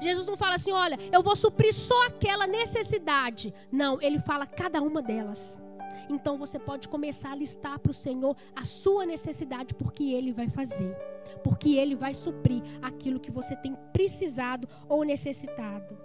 Jesus 0.00 0.26
não 0.26 0.36
fala 0.36 0.56
assim, 0.56 0.72
olha, 0.72 0.98
eu 1.12 1.22
vou 1.22 1.36
suprir 1.36 1.74
só 1.74 2.06
aquela 2.06 2.46
necessidade. 2.46 3.52
Não, 3.70 4.00
ele 4.00 4.18
fala 4.18 4.46
cada 4.46 4.80
uma 4.80 5.02
delas. 5.02 5.58
Então 6.08 6.38
você 6.38 6.58
pode 6.58 6.88
começar 6.88 7.32
a 7.32 7.36
listar 7.36 7.78
para 7.78 7.90
o 7.90 7.94
Senhor 7.94 8.36
a 8.54 8.64
sua 8.64 9.06
necessidade, 9.06 9.74
porque 9.74 10.04
Ele 10.04 10.32
vai 10.32 10.48
fazer. 10.48 10.96
Porque 11.42 11.76
Ele 11.76 11.94
vai 11.94 12.14
suprir 12.14 12.62
aquilo 12.80 13.20
que 13.20 13.30
você 13.30 13.56
tem 13.56 13.76
precisado 13.92 14.68
ou 14.88 15.04
necessitado. 15.04 15.96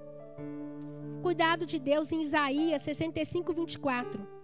Cuidado 1.22 1.66
de 1.66 1.80
Deus 1.80 2.12
em 2.12 2.22
Isaías 2.22 2.82
65, 2.82 3.54
24. 3.54 4.38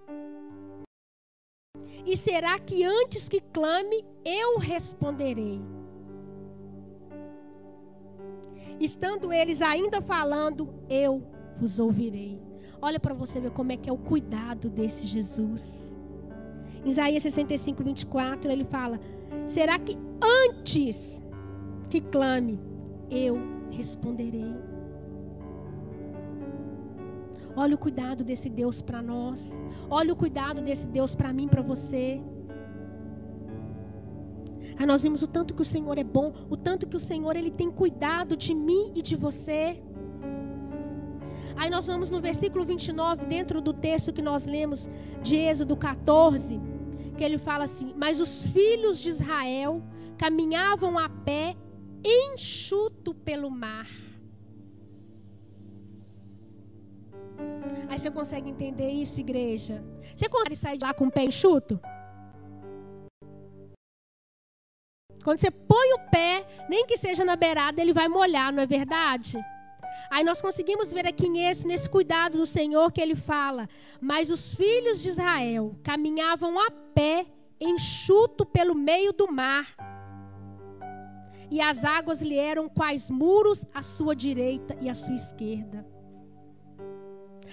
E 2.05 2.17
será 2.17 2.59
que 2.59 2.83
antes 2.83 3.29
que 3.29 3.39
clame, 3.39 4.03
eu 4.25 4.57
responderei? 4.57 5.61
Estando 8.79 9.31
eles 9.31 9.61
ainda 9.61 10.01
falando, 10.01 10.73
eu 10.89 11.23
vos 11.57 11.79
ouvirei. 11.79 12.41
Olha 12.85 12.99
para 12.99 13.13
você 13.13 13.39
ver 13.39 13.51
como 13.51 13.71
é 13.71 13.77
que 13.77 13.89
é 13.89 13.93
o 13.93 13.97
cuidado 13.97 14.69
desse 14.69 15.07
Jesus. 15.07 15.63
Em 16.83 16.89
Isaías 16.89 17.23
65, 17.23 17.81
24, 17.81 18.51
ele 18.51 18.65
fala: 18.65 18.99
Será 19.47 19.79
que 19.79 19.97
antes 20.49 21.21
que 21.89 22.01
clame, 22.01 22.59
eu 23.09 23.37
responderei? 23.71 24.53
Olha 27.55 27.75
o 27.75 27.77
cuidado 27.77 28.21
desse 28.21 28.49
Deus 28.49 28.81
para 28.81 29.01
nós. 29.01 29.49
Olha 29.89 30.11
o 30.11 30.15
cuidado 30.17 30.61
desse 30.61 30.85
Deus 30.85 31.15
para 31.15 31.31
mim, 31.31 31.47
para 31.47 31.61
você. 31.61 32.21
Aí 34.77 34.85
nós 34.85 35.03
vimos 35.03 35.23
o 35.23 35.27
tanto 35.27 35.53
que 35.53 35.61
o 35.61 35.71
Senhor 35.73 35.97
é 35.97 36.03
bom, 36.03 36.33
o 36.49 36.57
tanto 36.57 36.85
que 36.85 36.97
o 36.97 36.99
Senhor 36.99 37.37
ele 37.37 37.49
tem 37.49 37.71
cuidado 37.71 38.35
de 38.35 38.53
mim 38.53 38.91
e 38.93 39.01
de 39.01 39.15
você. 39.15 39.81
Aí 41.55 41.69
nós 41.69 41.87
vamos 41.87 42.09
no 42.09 42.19
versículo 42.19 42.65
29, 42.65 43.25
dentro 43.25 43.61
do 43.61 43.73
texto 43.73 44.11
que 44.11 44.21
nós 44.21 44.45
lemos 44.45 44.89
de 45.21 45.35
Êxodo 45.35 45.75
14, 45.75 46.59
que 47.17 47.23
ele 47.23 47.37
fala 47.37 47.65
assim: 47.65 47.93
Mas 47.95 48.19
os 48.19 48.47
filhos 48.47 48.99
de 48.99 49.09
Israel 49.09 49.81
caminhavam 50.17 50.97
a 50.97 51.09
pé 51.09 51.55
enxuto 52.03 53.13
pelo 53.13 53.49
mar. 53.49 53.87
Aí 57.87 57.99
você 57.99 58.09
consegue 58.09 58.49
entender 58.49 58.89
isso, 58.89 59.19
igreja? 59.19 59.83
Você 60.15 60.27
consegue 60.27 60.55
sair 60.55 60.77
de 60.77 60.85
lá 60.85 60.93
com 60.93 61.05
o 61.05 61.11
pé 61.11 61.23
enxuto? 61.23 61.79
Quando 65.23 65.37
você 65.37 65.49
põe 65.49 65.93
o 65.93 65.99
pé, 66.09 66.45
nem 66.67 66.85
que 66.85 66.97
seja 66.97 67.23
na 67.23 67.35
beirada, 67.35 67.81
ele 67.81 67.93
vai 67.93 68.09
molhar, 68.09 68.51
não 68.51 68.61
é 68.61 68.65
verdade? 68.65 69.37
Aí 70.09 70.23
nós 70.23 70.41
conseguimos 70.41 70.91
ver 70.91 71.07
aqui 71.07 71.29
nesse, 71.29 71.65
nesse 71.65 71.89
cuidado 71.89 72.37
do 72.37 72.45
Senhor 72.45 72.91
que 72.91 73.01
ele 73.01 73.15
fala: 73.15 73.67
Mas 73.99 74.29
os 74.29 74.55
filhos 74.55 75.01
de 75.01 75.09
Israel 75.09 75.75
caminhavam 75.83 76.59
a 76.59 76.69
pé, 76.71 77.25
enxuto 77.59 78.45
pelo 78.45 78.75
meio 78.75 79.13
do 79.13 79.31
mar. 79.31 79.67
E 81.49 81.61
as 81.61 81.83
águas 81.83 82.21
lhe 82.21 82.35
eram 82.35 82.67
quais 82.67 83.09
muros 83.09 83.63
à 83.73 83.81
sua 83.81 84.15
direita 84.15 84.75
e 84.81 84.89
à 84.89 84.93
sua 84.93 85.13
esquerda. 85.13 85.85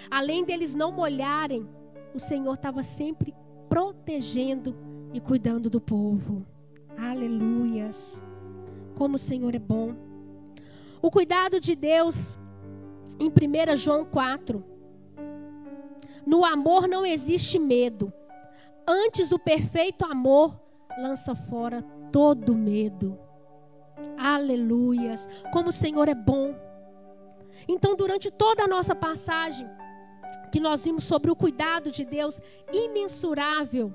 Além 0.09 0.43
deles 0.43 0.73
não 0.73 0.91
molharem, 0.91 1.67
o 2.13 2.19
Senhor 2.19 2.53
estava 2.53 2.81
sempre 2.83 3.33
protegendo 3.69 4.75
e 5.13 5.19
cuidando 5.19 5.69
do 5.69 5.79
povo. 5.79 6.45
Aleluias. 6.97 8.23
Como 8.97 9.15
o 9.15 9.19
Senhor 9.19 9.53
é 9.55 9.59
bom. 9.59 9.95
O 11.01 11.09
cuidado 11.09 11.59
de 11.59 11.75
Deus 11.75 12.37
em 13.21 13.29
1 13.29 13.77
João 13.77 14.03
4. 14.03 14.63
No 16.25 16.43
amor 16.43 16.87
não 16.87 17.05
existe 17.05 17.59
medo. 17.59 18.11
Antes, 18.87 19.31
o 19.31 19.37
perfeito 19.37 20.03
amor 20.05 20.59
lança 20.97 21.35
fora 21.35 21.83
todo 22.11 22.55
medo. 22.55 23.17
Aleluias. 24.17 25.27
Como 25.53 25.69
o 25.69 25.73
Senhor 25.73 26.07
é 26.07 26.15
bom. 26.15 26.55
Então, 27.67 27.95
durante 27.95 28.31
toda 28.31 28.63
a 28.63 28.67
nossa 28.67 28.95
passagem, 28.95 29.69
que 30.51 30.59
nós 30.59 30.83
vimos 30.83 31.03
sobre 31.03 31.29
o 31.29 31.35
cuidado 31.35 31.91
de 31.91 32.03
Deus 32.03 32.41
imensurável, 32.73 33.93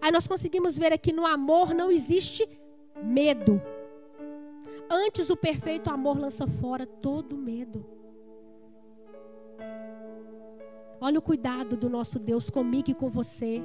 aí 0.00 0.12
nós 0.12 0.26
conseguimos 0.26 0.76
ver 0.76 0.92
aqui 0.92 1.12
no 1.12 1.24
amor 1.24 1.72
não 1.72 1.90
existe 1.90 2.46
medo. 3.02 3.60
Antes, 4.90 5.30
o 5.30 5.36
perfeito 5.36 5.90
amor 5.90 6.18
lança 6.18 6.46
fora 6.46 6.86
todo 6.86 7.36
medo. 7.36 7.84
Olha 11.00 11.18
o 11.18 11.22
cuidado 11.22 11.76
do 11.76 11.90
nosso 11.90 12.18
Deus 12.18 12.48
comigo 12.48 12.90
e 12.90 12.94
com 12.94 13.08
você. 13.08 13.62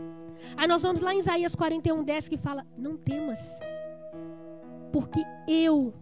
Aí 0.57 0.67
nós 0.67 0.81
vamos 0.81 1.01
lá 1.01 1.13
em 1.13 1.19
Isaías 1.19 1.55
41, 1.55 2.03
10 2.03 2.27
que 2.27 2.37
fala: 2.37 2.65
Não 2.77 2.97
temas, 2.97 3.59
porque 4.91 5.21
eu 5.47 5.93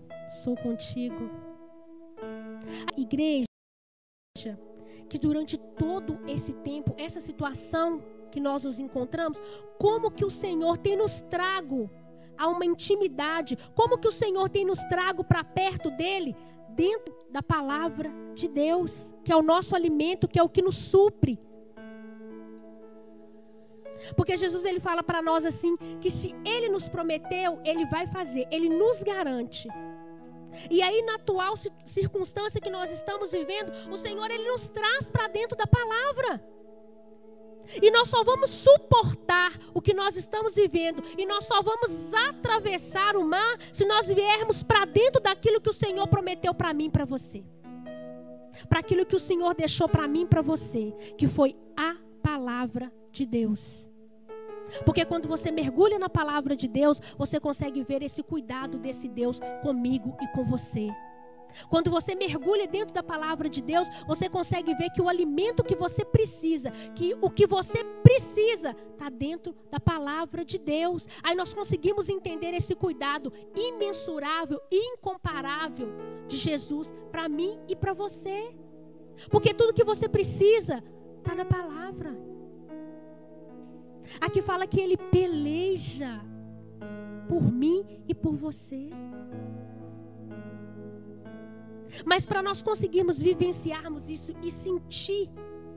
sou 0.44 0.56
contigo. 0.56 1.30
A 2.96 3.00
igreja, 3.00 3.46
que 5.10 5.18
durante 5.18 5.58
todo 5.58 6.20
esse 6.28 6.54
tempo, 6.54 6.94
essa 6.98 7.22
situação 7.22 8.02
que 8.32 8.40
nós 8.40 8.64
nos 8.64 8.80
encontramos, 8.80 9.42
como 9.80 10.12
que 10.12 10.26
o 10.26 10.32
Senhor 10.32 10.78
tem 10.78 10.98
nos 10.98 11.22
trago 11.22 11.90
a 12.38 12.48
uma 12.48 12.66
intimidade, 12.66 13.58
como 13.76 13.98
que 13.98 14.08
o 14.08 14.12
Senhor 14.12 14.50
tem 14.50 14.66
nos 14.66 14.84
trago 14.84 15.24
para 15.24 15.44
perto 15.44 15.90
dele, 15.92 16.36
dentro 16.70 17.16
da 17.30 17.42
palavra 17.42 18.12
de 18.34 18.48
Deus, 18.48 19.14
que 19.24 19.32
é 19.32 19.36
o 19.36 19.42
nosso 19.42 19.76
alimento, 19.76 20.28
que 20.28 20.40
é 20.40 20.44
o 20.44 20.50
que 20.50 20.62
nos 20.62 20.78
supre. 20.78 21.40
Porque 24.16 24.38
Jesus 24.38 24.64
ele 24.64 24.80
fala 24.80 25.04
para 25.04 25.22
nós 25.22 25.44
assim 25.44 25.76
que 26.00 26.12
se 26.12 26.36
ele 26.46 26.70
nos 26.70 26.88
prometeu, 26.88 27.60
ele 27.66 27.86
vai 27.86 28.08
fazer, 28.08 28.48
ele 28.52 28.70
nos 28.70 29.02
garante. 29.02 29.68
E 30.70 30.82
aí 30.82 31.02
na 31.04 31.16
atual 31.16 31.56
circunstância 31.86 32.62
que 32.62 32.70
nós 32.70 32.92
estamos 32.92 33.32
vivendo, 33.32 33.72
o 33.92 33.98
Senhor 33.98 34.30
ele 34.32 34.48
nos 34.48 34.68
traz 34.70 35.10
para 35.10 35.28
dentro 35.28 35.58
da 35.58 35.68
palavra. 35.68 36.42
E 37.82 37.92
nós 37.92 38.08
só 38.08 38.24
vamos 38.24 38.50
suportar 38.50 39.54
o 39.74 39.82
que 39.82 39.94
nós 39.94 40.16
estamos 40.16 40.56
vivendo. 40.56 41.04
E 41.18 41.26
nós 41.26 41.46
só 41.46 41.62
vamos 41.62 42.14
atravessar 42.14 43.16
o 43.16 43.24
mar 43.24 43.58
se 43.72 43.86
nós 43.86 44.08
viermos 44.08 44.64
para 44.64 44.86
dentro 44.86 45.22
daquilo 45.22 45.62
que 45.62 45.70
o 45.70 45.74
Senhor 45.74 46.08
prometeu 46.08 46.54
para 46.54 46.74
mim 46.74 46.86
e 46.86 46.92
para 46.92 47.06
você. 47.06 47.44
Para 48.68 48.80
aquilo 48.80 49.06
que 49.06 49.16
o 49.16 49.20
Senhor 49.20 49.54
deixou 49.54 49.88
para 49.88 50.08
mim 50.08 50.22
e 50.22 50.28
para 50.28 50.42
você. 50.42 50.94
Que 51.18 51.28
foi 51.28 51.56
a 51.76 51.96
palavra 52.22 52.92
de 53.12 53.26
Deus. 53.26 53.88
Porque 54.86 55.06
quando 55.06 55.28
você 55.28 55.52
mergulha 55.52 55.98
na 55.98 56.10
palavra 56.10 56.56
de 56.56 56.68
Deus, 56.68 57.00
você 57.18 57.40
consegue 57.40 57.84
ver 57.84 58.02
esse 58.02 58.22
cuidado 58.22 58.78
desse 58.78 59.08
Deus 59.08 59.40
comigo 59.62 60.16
e 60.22 60.28
com 60.30 60.44
você. 60.44 60.90
Quando 61.70 61.90
você 61.90 62.16
mergulha 62.16 62.68
dentro 62.68 62.94
da 62.94 63.04
palavra 63.04 63.50
de 63.50 63.62
Deus, 63.62 63.88
você 64.08 64.30
consegue 64.30 64.74
ver 64.76 64.90
que 64.92 65.02
o 65.02 65.10
alimento 65.10 65.64
que 65.64 65.76
você 65.76 66.06
precisa, 66.06 66.72
que 66.96 67.16
o 67.22 67.30
que 67.30 67.48
você 67.48 67.84
precisa, 68.04 68.76
está 68.92 69.10
dentro 69.10 69.56
da 69.72 69.80
palavra 69.80 70.44
de 70.44 70.58
Deus. 70.58 71.08
Aí 71.24 71.36
nós 71.36 71.54
conseguimos 71.54 72.10
entender 72.10 72.54
esse 72.54 72.76
cuidado 72.76 73.32
imensurável, 73.56 74.60
incomparável 74.72 75.90
de 76.28 76.38
Jesus 76.38 76.94
para 77.12 77.28
mim 77.30 77.60
e 77.68 77.76
para 77.76 77.94
você. 77.94 78.56
Porque 79.30 79.54
tudo 79.54 79.74
que 79.74 79.84
você 79.84 80.08
precisa 80.08 80.84
está 81.20 81.36
na 81.36 81.46
palavra. 81.46 82.16
Aqui 84.22 84.42
fala 84.42 84.66
que 84.66 84.80
ele 84.80 84.96
peleja 84.96 86.22
por 87.28 87.44
mim 87.52 87.86
e 88.08 88.16
por 88.16 88.36
você. 88.36 88.90
Mas 92.06 92.26
para 92.26 92.42
nós 92.42 92.62
conseguirmos 92.62 93.22
vivenciarmos 93.22 94.10
isso 94.10 94.34
e 94.42 94.52
sentir 94.52 95.30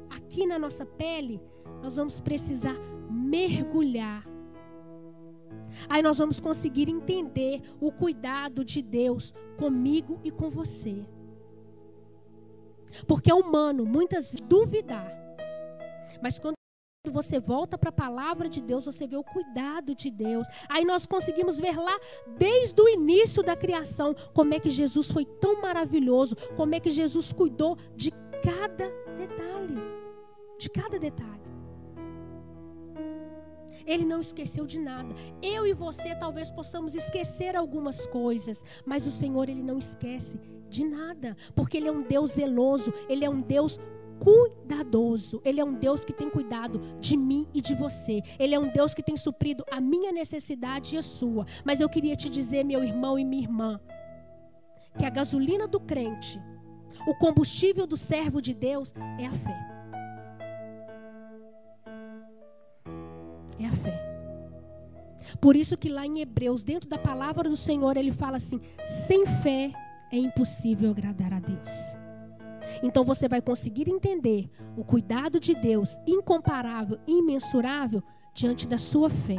aqui 0.09 0.47
na 0.47 0.59
nossa 0.59 0.85
pele, 0.85 1.41
nós 1.83 1.97
vamos 1.97 2.21
precisar 2.21 2.77
mergulhar. 3.11 4.27
Aí 5.89 6.03
nós 6.03 6.19
vamos 6.19 6.41
conseguir 6.41 6.89
entender 6.89 7.63
o 7.81 7.93
cuidado 7.93 8.65
de 8.65 8.83
Deus 8.83 9.33
comigo 9.57 10.21
e 10.25 10.31
com 10.31 10.51
você. 10.51 11.07
Porque 13.07 13.31
é 13.31 13.35
humano 13.35 13.85
muitas 13.87 14.35
duvidar. 14.49 15.11
Mas 16.21 16.39
quando 16.39 16.60
quando 17.03 17.15
você 17.15 17.41
volta 17.41 17.79
para 17.79 17.89
a 17.89 17.93
palavra 17.93 18.47
de 18.47 18.61
Deus, 18.61 18.85
você 18.85 19.07
vê 19.07 19.17
o 19.17 19.25
cuidado 19.25 19.95
de 19.95 20.11
Deus. 20.11 20.47
Aí 20.69 20.85
nós 20.85 21.07
conseguimos 21.07 21.59
ver 21.59 21.77
lá, 21.77 21.99
desde 22.37 22.79
o 22.81 22.89
início 22.89 23.43
da 23.43 23.57
criação, 23.57 24.15
como 24.35 24.53
é 24.53 24.61
que 24.61 24.69
Jesus 24.69 25.11
foi 25.11 25.25
tão 25.25 25.63
maravilhoso, 25.63 26.37
como 26.57 26.75
é 26.75 26.81
que 26.81 26.91
Jesus 26.91 27.33
cuidou 27.33 27.79
de 27.97 28.11
cada 28.43 28.91
detalhe. 29.17 29.81
De 30.59 30.69
cada 30.69 30.99
detalhe. 30.99 31.41
Ele 33.87 34.05
não 34.05 34.21
esqueceu 34.21 34.67
de 34.67 34.79
nada. 34.79 35.15
Eu 35.41 35.67
e 35.67 35.73
você 35.73 36.15
talvez 36.15 36.51
possamos 36.51 36.95
esquecer 36.95 37.57
algumas 37.57 38.05
coisas, 38.07 38.63
mas 38.85 39.07
o 39.07 39.11
Senhor, 39.11 39.49
Ele 39.49 39.63
não 39.63 39.79
esquece 39.79 40.39
de 40.69 40.85
nada, 40.85 41.35
porque 41.55 41.79
Ele 41.79 41.89
é 41.89 41.93
um 41.93 42.03
Deus 42.03 42.33
zeloso, 42.33 42.93
Ele 43.09 43.25
é 43.25 43.31
um 43.31 43.41
Deus 43.41 43.81
cuidadoso. 44.21 45.41
Ele 45.45 45.61
é 45.61 45.65
um 45.65 45.73
Deus 45.73 46.05
que 46.05 46.13
tem 46.13 46.29
cuidado 46.29 46.81
de 47.01 47.17
mim 47.17 47.49
e 47.55 47.61
de 47.61 47.75
você. 47.75 48.23
Ele 48.39 48.55
é 48.55 48.59
um 48.59 48.71
Deus 48.71 48.95
que 48.95 49.03
tem 49.03 49.17
suprido 49.17 49.65
a 49.71 49.81
minha 49.81 50.13
necessidade 50.13 50.95
e 50.95 50.99
a 50.99 51.03
sua. 51.03 51.47
Mas 51.65 51.81
eu 51.81 51.89
queria 51.89 52.15
te 52.15 52.29
dizer, 52.29 52.63
meu 52.65 52.85
irmão 52.85 53.19
e 53.19 53.25
minha 53.25 53.43
irmã, 53.43 53.81
que 54.97 55.05
a 55.05 55.11
gasolina 55.11 55.67
do 55.67 55.81
crente, 55.81 56.39
o 57.07 57.15
combustível 57.15 57.87
do 57.87 57.97
servo 57.97 58.43
de 58.43 58.53
Deus 58.53 58.93
é 59.19 59.27
a 59.27 59.33
fé. 59.33 59.59
É 63.59 63.67
a 63.67 63.73
fé. 63.73 64.11
Por 65.41 65.57
isso 65.57 65.77
que 65.77 65.89
lá 65.89 66.05
em 66.05 66.21
Hebreus, 66.21 66.63
dentro 66.63 66.89
da 66.89 66.99
palavra 66.99 67.49
do 67.49 67.57
Senhor, 67.57 67.97
ele 67.97 68.13
fala 68.13 68.37
assim: 68.37 68.61
sem 69.07 69.25
fé 69.27 69.73
é 70.13 70.17
impossível 70.17 70.91
agradar 70.91 71.33
a 71.33 71.39
Deus. 71.39 72.00
Então 72.83 73.05
você 73.05 73.29
vai 73.29 73.41
conseguir 73.41 73.89
entender 73.89 74.49
o 74.77 74.85
cuidado 74.85 75.39
de 75.39 75.55
Deus 75.55 75.99
incomparável, 76.07 76.99
imensurável 77.07 78.03
diante 78.35 78.67
da 78.67 78.79
sua 78.79 79.11
fé. 79.11 79.39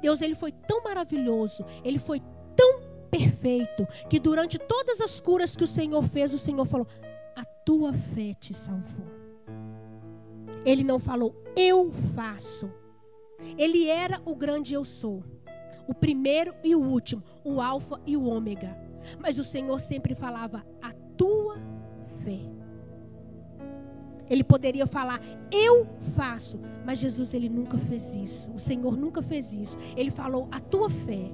Deus 0.00 0.22
ele 0.22 0.34
foi 0.34 0.52
tão 0.52 0.82
maravilhoso, 0.82 1.64
ele 1.84 1.98
foi 1.98 2.20
tão 2.54 2.80
perfeito 3.10 3.86
que 4.08 4.18
durante 4.18 4.58
todas 4.58 5.00
as 5.00 5.20
curas 5.20 5.56
que 5.56 5.64
o 5.64 5.68
Senhor 5.68 6.02
fez, 6.02 6.32
o 6.32 6.38
Senhor 6.38 6.64
falou: 6.64 6.86
"A 7.34 7.44
tua 7.44 7.92
fé 7.92 8.32
te 8.34 8.54
salvou". 8.54 9.06
Ele 10.64 10.84
não 10.84 10.98
falou: 10.98 11.34
"Eu 11.56 11.92
faço". 11.92 12.70
Ele 13.58 13.86
era 13.88 14.20
o 14.24 14.34
grande 14.34 14.74
eu 14.74 14.84
sou, 14.84 15.22
o 15.86 15.94
primeiro 15.94 16.54
e 16.64 16.74
o 16.74 16.80
último, 16.80 17.22
o 17.44 17.60
alfa 17.60 18.00
e 18.06 18.16
o 18.16 18.24
ômega. 18.24 18.76
Mas 19.18 19.38
o 19.38 19.44
Senhor 19.44 19.78
sempre 19.78 20.14
falava: 20.14 20.64
"A 20.82 20.92
tua 21.16 21.56
Ele 24.28 24.42
poderia 24.42 24.86
falar, 24.86 25.20
eu 25.50 25.86
faço. 26.00 26.58
Mas 26.84 26.98
Jesus, 26.98 27.32
ele 27.34 27.48
nunca 27.48 27.78
fez 27.78 28.14
isso. 28.14 28.50
O 28.52 28.58
Senhor 28.58 28.96
nunca 28.96 29.22
fez 29.22 29.52
isso. 29.52 29.76
Ele 29.96 30.10
falou, 30.10 30.48
a 30.50 30.60
tua 30.60 30.90
fé. 30.90 31.30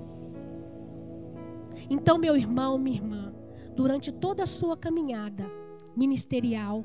Então, 1.89 2.19
meu 2.19 2.37
irmão, 2.37 2.79
minha 2.79 2.97
irmã, 2.97 3.35
durante 3.75 4.13
toda 4.13 4.43
a 4.43 4.47
sua 4.47 4.77
caminhada 4.77 5.51
ministerial, 5.97 6.85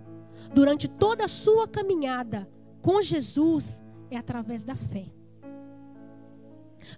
durante 0.54 0.88
toda 0.88 1.26
a 1.26 1.28
sua 1.28 1.68
caminhada 1.68 2.50
com 2.82 3.02
Jesus, 3.02 3.84
é 4.10 4.18
através 4.18 4.64
da 4.64 4.76
fé. 4.76 5.06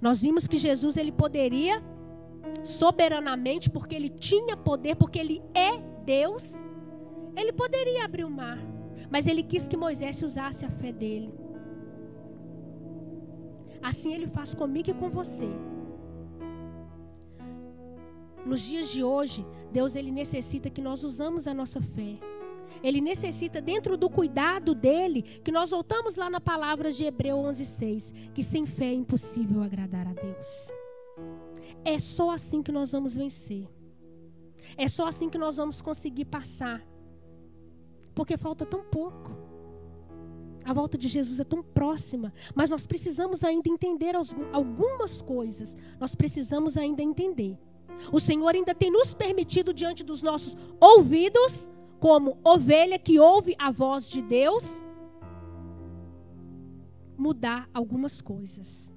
Nós 0.02 0.22
vimos 0.22 0.48
que 0.48 0.58
Jesus 0.58 0.98
ele 0.98 1.12
poderia 1.12 1.84
soberanamente, 2.64 3.70
porque 3.70 3.96
ele 3.96 4.10
tinha 4.10 4.56
poder, 4.56 4.96
porque 4.96 5.20
ele 5.20 5.42
é 5.54 5.78
Deus, 6.06 6.56
ele 7.42 7.54
poderia 7.54 8.06
abrir 8.06 8.26
o 8.26 8.30
mar, 8.30 8.58
mas 9.10 9.28
ele 9.28 9.44
quis 9.44 9.68
que 9.68 9.78
Moisés 9.78 10.22
usasse 10.22 10.66
a 10.66 10.70
fé 10.70 10.92
dele. 10.92 11.34
Assim 13.82 14.14
ele 14.14 14.28
faz 14.28 14.54
comigo 14.54 14.90
e 14.90 14.94
com 14.94 15.10
você. 15.10 15.50
Nos 18.46 18.62
dias 18.62 18.90
de 18.90 19.04
hoje, 19.04 19.46
Deus 19.72 19.96
ele 19.96 20.12
necessita 20.12 20.70
que 20.70 20.82
nós 20.82 21.04
usamos 21.04 21.48
a 21.48 21.54
nossa 21.54 21.82
fé. 21.82 22.18
Ele 22.84 23.02
necessita 23.02 23.62
dentro 23.62 23.98
do 23.98 24.10
cuidado 24.10 24.76
dele 24.76 25.22
que 25.22 25.52
nós 25.52 25.72
voltamos 25.72 26.16
lá 26.16 26.30
na 26.30 26.40
palavra 26.40 26.92
de 26.92 27.04
Hebreu 27.06 27.38
11:6, 27.38 28.14
que 28.34 28.44
sem 28.44 28.66
fé 28.66 28.86
é 28.86 28.94
impossível 28.94 29.62
agradar 29.62 30.08
a 30.08 30.14
Deus. 30.14 30.72
É 31.84 32.00
só 32.00 32.32
assim 32.32 32.62
que 32.62 32.72
nós 32.72 32.92
vamos 32.92 33.16
vencer. 33.16 33.68
É 34.78 34.88
só 34.88 35.08
assim 35.08 35.30
que 35.30 35.38
nós 35.38 35.58
vamos 35.58 35.82
conseguir 35.82 36.26
passar 36.26 36.86
porque 38.14 38.38
falta 38.38 38.66
tão 38.66 38.84
pouco. 38.84 39.32
A 40.64 40.74
volta 40.74 40.98
de 40.98 41.08
Jesus 41.08 41.40
é 41.40 41.44
tão 41.44 41.64
próxima, 41.64 42.32
mas 42.54 42.70
nós 42.70 42.86
precisamos 42.86 43.44
ainda 43.44 43.70
entender 43.70 44.14
algumas 44.52 45.22
coisas. 45.22 45.76
Nós 46.00 46.14
precisamos 46.14 46.78
ainda 46.78 47.02
entender. 47.02 47.58
O 48.12 48.20
Senhor 48.20 48.54
ainda 48.54 48.76
tem 48.76 48.92
nos 48.92 49.14
permitido 49.14 49.74
diante 49.74 50.04
dos 50.04 50.22
nossos 50.22 50.56
ouvidos, 50.80 51.68
como 52.00 52.38
ovelha 52.44 52.98
que 52.98 53.20
ouve 53.20 53.56
a 53.58 53.72
voz 53.72 54.10
de 54.10 54.22
Deus, 54.22 54.82
mudar 57.18 57.70
algumas 57.74 58.22
coisas. 58.22 58.90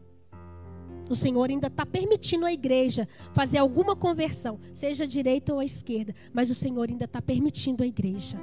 O 1.11 1.17
Senhor 1.17 1.51
ainda 1.51 1.67
está 1.67 1.85
permitindo 1.85 2.47
a 2.47 2.53
igreja 2.53 3.09
fazer 3.33 3.59
alguma 3.59 3.97
conversão, 3.97 4.59
seja 4.73 5.05
à 5.05 5.07
direita 5.07 5.53
ou 5.53 5.59
à 5.59 5.65
esquerda, 5.65 6.15
mas 6.33 6.49
o 6.49 6.55
Senhor 6.55 6.89
ainda 6.89 7.07
está 7.07 7.21
permitindo 7.21 7.83
a 7.83 7.87
igreja. 7.87 8.39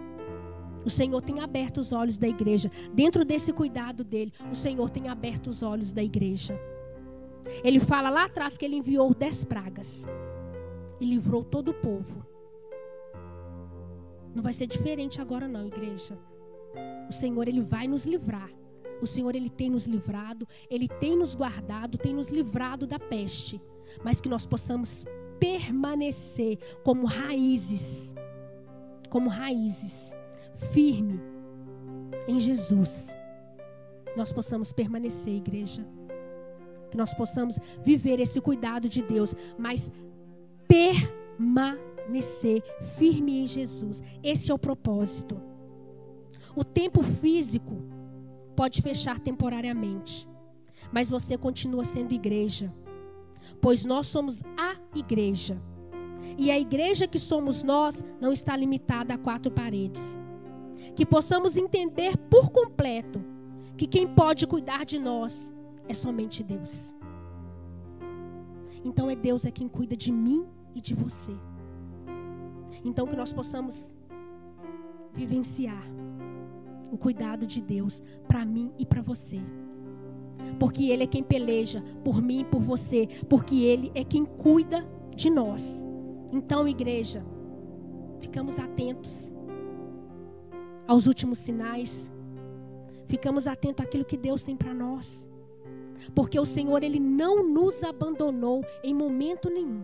O 0.86 0.90
Senhor 0.90 1.22
tem 1.22 1.40
aberto 1.40 1.78
os 1.78 1.92
olhos 1.92 2.18
da 2.18 2.28
igreja. 2.28 2.72
Dentro 2.94 3.26
desse 3.26 3.52
cuidado 3.52 4.04
dele, 4.04 4.32
o 4.52 4.56
Senhor 4.56 4.90
tem 4.90 5.10
aberto 5.10 5.48
os 5.48 5.62
olhos 5.62 5.92
da 5.92 6.04
igreja. 6.04 6.60
Ele 7.64 7.80
fala 7.80 8.10
lá 8.10 8.26
atrás 8.26 8.58
que 8.58 8.66
ele 8.66 8.76
enviou 8.76 9.14
dez 9.14 9.44
pragas 9.44 10.06
e 11.00 11.06
livrou 11.06 11.44
todo 11.44 11.70
o 11.70 11.74
povo. 11.74 12.26
Não 14.34 14.44
vai 14.44 14.54
ser 14.54 14.68
diferente 14.68 15.22
agora 15.22 15.48
não, 15.48 15.68
igreja. 15.68 16.18
O 17.10 17.14
Senhor 17.14 17.48
ele 17.48 17.62
vai 17.62 17.88
nos 17.88 18.06
livrar. 18.06 18.50
O 19.02 19.08
Senhor 19.08 19.34
ele 19.34 19.50
tem 19.50 19.70
nos 19.70 19.88
livrado, 19.88 20.46
ele 20.70 20.88
tem 20.88 21.16
nos 21.16 21.34
guardado, 21.34 21.98
tem 21.98 22.14
nos 22.14 22.30
livrado 22.32 22.86
da 22.86 23.00
peste, 23.00 23.62
mas 24.04 24.20
que 24.20 24.28
nós 24.28 24.46
possamos 24.46 25.06
permanecer 25.40 26.60
como 26.84 27.06
raízes, 27.06 28.14
como 29.10 29.30
raízes 29.30 30.19
firme 30.60 31.20
em 32.28 32.40
Jesus. 32.40 33.16
Nós 34.16 34.32
possamos 34.32 34.72
permanecer, 34.72 35.34
igreja. 35.34 35.84
Que 36.92 36.98
nós 36.98 37.14
possamos 37.14 37.60
viver 37.84 38.20
esse 38.20 38.42
cuidado 38.42 38.90
de 38.90 39.02
Deus, 39.02 39.36
mas 39.58 39.92
permanecer 40.68 42.62
firme 42.98 43.42
em 43.42 43.48
Jesus. 43.48 44.04
Esse 44.24 44.52
é 44.52 44.54
o 44.54 44.60
propósito. 44.60 45.40
O 46.56 46.64
tempo 46.64 47.04
físico 47.04 47.82
pode 48.56 48.82
fechar 48.82 49.20
temporariamente, 49.20 50.28
mas 50.92 51.10
você 51.10 51.38
continua 51.38 51.86
sendo 51.86 52.14
igreja, 52.14 52.74
pois 53.62 53.86
nós 53.86 54.08
somos 54.08 54.42
a 54.58 54.76
igreja. 54.98 55.62
E 56.38 56.52
a 56.52 56.60
igreja 56.60 57.08
que 57.08 57.20
somos 57.20 57.64
nós 57.64 58.04
não 58.20 58.34
está 58.34 58.58
limitada 58.58 59.14
a 59.14 59.18
quatro 59.18 59.52
paredes 59.52 60.20
que 60.96 61.06
possamos 61.06 61.58
entender 61.58 62.18
por 62.18 62.52
completo 62.52 63.24
que 63.78 63.88
quem 63.88 64.08
pode 64.08 64.46
cuidar 64.46 64.86
de 64.86 65.00
nós 65.00 65.56
é 65.88 65.94
somente 65.94 66.44
Deus. 66.44 66.94
Então 68.84 69.10
é 69.10 69.16
Deus 69.16 69.46
é 69.46 69.52
quem 69.52 69.68
cuida 69.68 69.96
de 69.96 70.12
mim 70.12 70.46
e 70.76 70.82
de 70.82 70.94
você. 70.94 71.34
Então 72.84 73.08
que 73.08 73.16
nós 73.16 73.32
possamos 73.32 73.96
vivenciar 75.14 75.84
o 76.92 76.98
cuidado 76.98 77.46
de 77.46 77.62
Deus 77.62 78.02
para 78.28 78.46
mim 78.46 78.72
e 78.78 78.86
para 78.86 79.02
você. 79.02 79.40
Porque 80.60 80.86
Ele 80.86 81.04
é 81.04 81.08
quem 81.08 81.24
peleja 81.24 81.84
por 82.04 82.22
mim 82.22 82.42
e 82.42 82.46
por 82.46 82.62
você. 82.62 83.08
Porque 83.28 83.56
Ele 83.56 83.92
é 83.94 84.04
quem 84.04 84.26
cuida 84.26 84.88
de 85.16 85.30
nós. 85.30 85.84
Então, 86.32 86.68
igreja, 86.68 87.26
ficamos 88.20 88.60
atentos 88.60 89.32
aos 90.90 91.06
últimos 91.06 91.38
sinais. 91.38 92.12
Ficamos 93.06 93.46
atentos 93.46 93.86
àquilo 93.86 94.04
que 94.04 94.18
Deus 94.18 94.42
tem 94.42 94.58
para 94.58 94.74
nós. 94.74 95.30
Porque 96.16 96.40
o 96.40 96.48
Senhor, 96.48 96.82
Ele 96.82 97.00
não 97.00 97.48
nos 97.48 97.84
abandonou 97.84 98.66
em 98.84 98.92
momento 98.92 99.52
nenhum. 99.52 99.84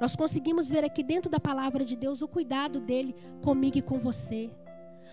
Nós 0.00 0.16
conseguimos 0.16 0.68
ver 0.68 0.84
aqui 0.84 1.04
dentro 1.04 1.30
da 1.30 1.38
palavra 1.38 1.84
de 1.84 1.94
Deus 1.94 2.22
o 2.22 2.26
cuidado 2.26 2.80
dele 2.80 3.14
comigo 3.40 3.78
e 3.78 3.82
com 3.82 4.00
você. 4.00 4.50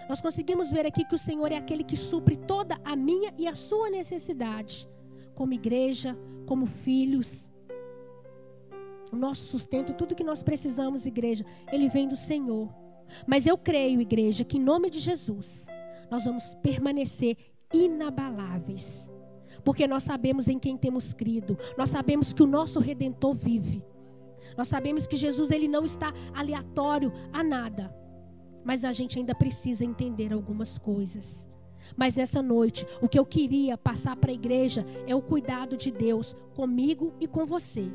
Nós 0.10 0.20
conseguimos 0.20 0.72
ver 0.72 0.88
aqui 0.88 1.06
que 1.06 1.14
o 1.14 1.20
Senhor 1.20 1.52
é 1.52 1.58
aquele 1.58 1.84
que 1.84 1.96
supre 1.96 2.36
toda 2.36 2.80
a 2.84 2.96
minha 2.96 3.32
e 3.38 3.48
a 3.48 3.54
sua 3.54 3.88
necessidade, 3.92 4.90
como 5.36 5.54
igreja, 5.54 6.18
como 6.48 6.66
filhos. 6.66 7.48
O 9.12 9.16
nosso 9.16 9.44
sustento, 9.44 9.94
tudo 9.94 10.16
que 10.16 10.24
nós 10.24 10.42
precisamos, 10.42 11.06
igreja, 11.06 11.46
ele 11.72 11.88
vem 11.88 12.08
do 12.08 12.18
Senhor. 12.18 12.81
Mas 13.28 13.48
eu 13.48 13.58
creio, 13.58 14.02
igreja, 14.02 14.44
que 14.44 14.58
em 14.58 14.62
nome 14.62 14.90
de 14.90 15.00
Jesus, 15.00 15.68
nós 16.10 16.26
vamos 16.26 16.56
permanecer 16.62 17.38
inabaláveis. 17.74 19.10
Porque 19.64 19.88
nós 19.88 20.04
sabemos 20.04 20.48
em 20.48 20.58
quem 20.58 20.76
temos 20.76 21.14
crido. 21.14 21.58
Nós 21.78 21.90
sabemos 21.90 22.34
que 22.34 22.44
o 22.44 22.48
nosso 22.48 22.80
redentor 22.80 23.34
vive. 23.34 23.84
Nós 24.58 24.68
sabemos 24.68 25.08
que 25.08 25.16
Jesus 25.16 25.52
ele 25.52 25.68
não 25.68 25.86
está 25.86 26.14
aleatório 26.34 27.12
a 27.32 27.44
nada. 27.44 27.96
Mas 28.64 28.84
a 28.84 28.92
gente 28.92 29.18
ainda 29.18 29.34
precisa 29.36 29.86
entender 29.86 30.34
algumas 30.34 30.78
coisas. 30.78 31.48
Mas 31.96 32.16
nessa 32.16 32.42
noite, 32.42 32.86
o 33.02 33.08
que 33.08 33.18
eu 33.18 33.26
queria 33.26 33.78
passar 33.78 34.16
para 34.16 34.32
a 34.32 34.34
igreja 34.34 34.86
é 35.08 35.16
o 35.16 35.22
cuidado 35.22 35.78
de 35.78 35.92
Deus 35.92 36.36
comigo 36.56 37.14
e 37.20 37.28
com 37.28 37.46
você. 37.46 37.92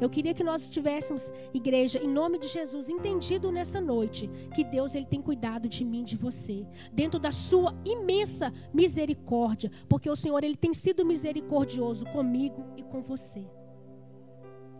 Eu 0.00 0.08
queria 0.10 0.34
que 0.34 0.44
nós 0.44 0.62
estivéssemos, 0.62 1.32
igreja, 1.52 1.98
em 1.98 2.08
nome 2.08 2.38
de 2.38 2.48
Jesus, 2.48 2.88
entendido 2.88 3.50
nessa 3.50 3.80
noite 3.80 4.28
que 4.54 4.64
Deus 4.64 4.94
ele 4.94 5.06
tem 5.06 5.22
cuidado 5.22 5.68
de 5.68 5.84
mim, 5.84 6.04
de 6.04 6.16
você, 6.16 6.66
dentro 6.92 7.18
da 7.18 7.30
sua 7.30 7.74
imensa 7.84 8.52
misericórdia, 8.72 9.70
porque 9.88 10.10
o 10.10 10.16
Senhor 10.16 10.42
ele 10.44 10.56
tem 10.56 10.72
sido 10.74 11.04
misericordioso 11.04 12.04
comigo 12.06 12.64
e 12.76 12.82
com 12.82 13.02
você. 13.02 13.44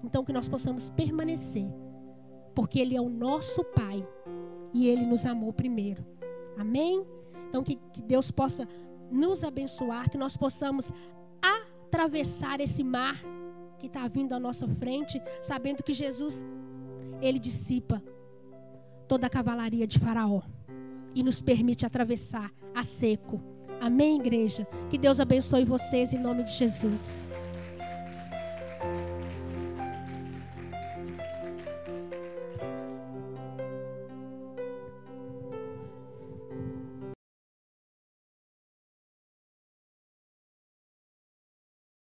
Então 0.04 0.24
que 0.24 0.32
nós 0.32 0.48
possamos 0.48 0.90
permanecer, 0.90 1.66
porque 2.54 2.78
ele 2.78 2.96
é 2.96 3.00
o 3.00 3.08
nosso 3.08 3.64
Pai 3.64 4.06
e 4.72 4.86
ele 4.88 5.06
nos 5.06 5.24
amou 5.24 5.52
primeiro. 5.52 6.04
Amém? 6.56 7.04
Então 7.48 7.62
que, 7.62 7.76
que 7.92 8.02
Deus 8.02 8.30
possa 8.30 8.68
nos 9.10 9.44
abençoar, 9.44 10.10
que 10.10 10.18
nós 10.18 10.36
possamos 10.36 10.90
atravessar 11.40 12.60
esse 12.60 12.82
mar 12.82 13.22
que 13.78 13.86
está 13.86 14.06
vindo 14.08 14.32
à 14.34 14.40
nossa 14.40 14.66
frente, 14.66 15.20
sabendo 15.42 15.82
que 15.82 15.92
Jesus, 15.92 16.44
ele 17.20 17.38
dissipa 17.38 18.02
toda 19.06 19.26
a 19.26 19.30
cavalaria 19.30 19.86
de 19.86 19.98
Faraó 19.98 20.42
e 21.14 21.22
nos 21.22 21.40
permite 21.40 21.86
atravessar 21.86 22.52
a 22.74 22.82
seco. 22.82 23.40
Amém, 23.80 24.18
igreja? 24.18 24.66
Que 24.90 24.98
Deus 24.98 25.20
abençoe 25.20 25.64
vocês 25.64 26.12
em 26.12 26.18
nome 26.18 26.44
de 26.44 26.52
Jesus. 26.52 27.25